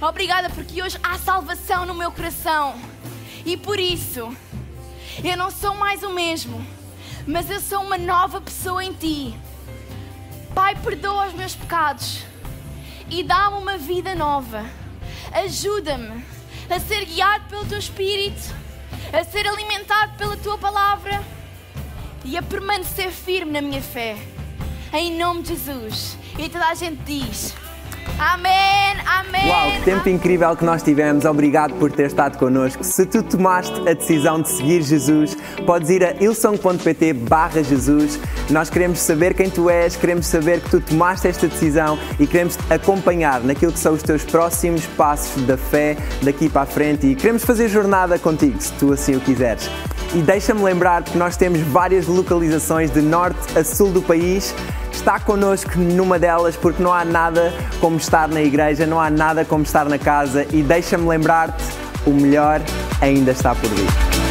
Obrigada 0.00 0.48
porque 0.48 0.82
hoje 0.82 0.98
há 1.02 1.18
salvação 1.18 1.84
no 1.84 1.92
meu 1.92 2.10
coração. 2.10 2.74
E 3.44 3.58
por 3.58 3.78
isso, 3.78 4.34
eu 5.22 5.36
não 5.36 5.50
sou 5.50 5.74
mais 5.74 6.02
o 6.02 6.08
mesmo, 6.08 6.66
mas 7.26 7.50
eu 7.50 7.60
sou 7.60 7.82
uma 7.82 7.98
nova 7.98 8.40
pessoa 8.40 8.82
em 8.82 8.94
ti. 8.94 9.38
Pai, 10.54 10.76
perdoa 10.76 11.28
os 11.28 11.34
meus 11.34 11.54
pecados 11.54 12.24
e 13.08 13.22
dá-me 13.22 13.56
uma 13.56 13.78
vida 13.78 14.14
nova. 14.14 14.64
Ajuda-me 15.32 16.24
a 16.68 16.78
ser 16.78 17.06
guiado 17.06 17.44
pelo 17.48 17.64
teu 17.64 17.78
Espírito, 17.78 18.54
a 19.12 19.24
ser 19.24 19.46
alimentado 19.46 20.16
pela 20.18 20.36
tua 20.36 20.58
palavra 20.58 21.22
e 22.24 22.36
a 22.36 22.42
permanecer 22.42 23.10
firme 23.10 23.52
na 23.52 23.62
minha 23.62 23.82
fé. 23.82 24.16
Em 24.92 25.16
nome 25.16 25.42
de 25.42 25.48
Jesus. 25.48 26.18
E 26.38 26.48
toda 26.48 26.66
a 26.66 26.74
gente 26.74 27.02
diz. 27.04 27.54
Amém, 28.18 28.96
amém. 29.06 29.48
Uau, 29.48 29.72
que 29.72 29.82
tempo 29.82 30.08
incrível 30.08 30.54
que 30.56 30.64
nós 30.64 30.82
tivemos. 30.82 31.24
Obrigado 31.24 31.74
por 31.74 31.90
ter 31.90 32.06
estado 32.06 32.38
connosco. 32.38 32.84
Se 32.84 33.04
tu 33.04 33.22
tomaste 33.22 33.80
a 33.88 33.94
decisão 33.94 34.40
de 34.40 34.48
seguir 34.48 34.82
Jesus, 34.82 35.36
podes 35.66 35.90
ir 35.90 36.04
a 36.04 36.12
ilsong.pt 36.22 37.12
barra 37.14 37.62
Jesus. 37.62 38.20
Nós 38.50 38.70
queremos 38.70 39.00
saber 39.00 39.34
quem 39.34 39.50
tu 39.50 39.68
és, 39.68 39.96
queremos 39.96 40.26
saber 40.26 40.60
que 40.60 40.70
tu 40.70 40.80
tomaste 40.80 41.28
esta 41.28 41.46
decisão 41.48 41.98
e 42.18 42.26
queremos 42.26 42.56
te 42.56 42.72
acompanhar 42.72 43.40
naquilo 43.40 43.72
que 43.72 43.78
são 43.78 43.94
os 43.94 44.02
teus 44.02 44.24
próximos 44.24 44.86
passos 44.86 45.42
da 45.42 45.56
fé 45.56 45.96
daqui 46.22 46.48
para 46.48 46.62
a 46.62 46.66
frente 46.66 47.06
e 47.06 47.14
queremos 47.14 47.44
fazer 47.44 47.68
jornada 47.68 48.18
contigo, 48.18 48.60
se 48.60 48.72
tu 48.74 48.92
assim 48.92 49.16
o 49.16 49.20
quiseres. 49.20 49.70
E 50.14 50.20
deixa-me 50.20 50.62
lembrar 50.62 51.02
que 51.02 51.16
nós 51.16 51.38
temos 51.38 51.60
várias 51.60 52.06
localizações 52.06 52.90
de 52.90 53.00
norte 53.00 53.58
a 53.58 53.64
sul 53.64 53.90
do 53.90 54.02
país. 54.02 54.54
Está 54.92 55.18
connosco 55.18 55.78
numa 55.78 56.18
delas 56.18 56.54
porque 56.54 56.82
não 56.82 56.92
há 56.92 57.02
nada 57.02 57.50
como 57.80 57.96
estar 57.96 58.28
na 58.28 58.42
igreja, 58.42 58.86
não 58.86 59.00
há 59.00 59.08
nada 59.08 59.42
como 59.42 59.62
estar 59.62 59.86
na 59.86 59.98
casa. 59.98 60.46
E 60.52 60.62
deixa-me 60.62 61.08
lembrar-te: 61.08 61.64
o 62.06 62.10
melhor 62.10 62.60
ainda 63.00 63.30
está 63.30 63.54
por 63.54 63.70
vir. 63.70 64.21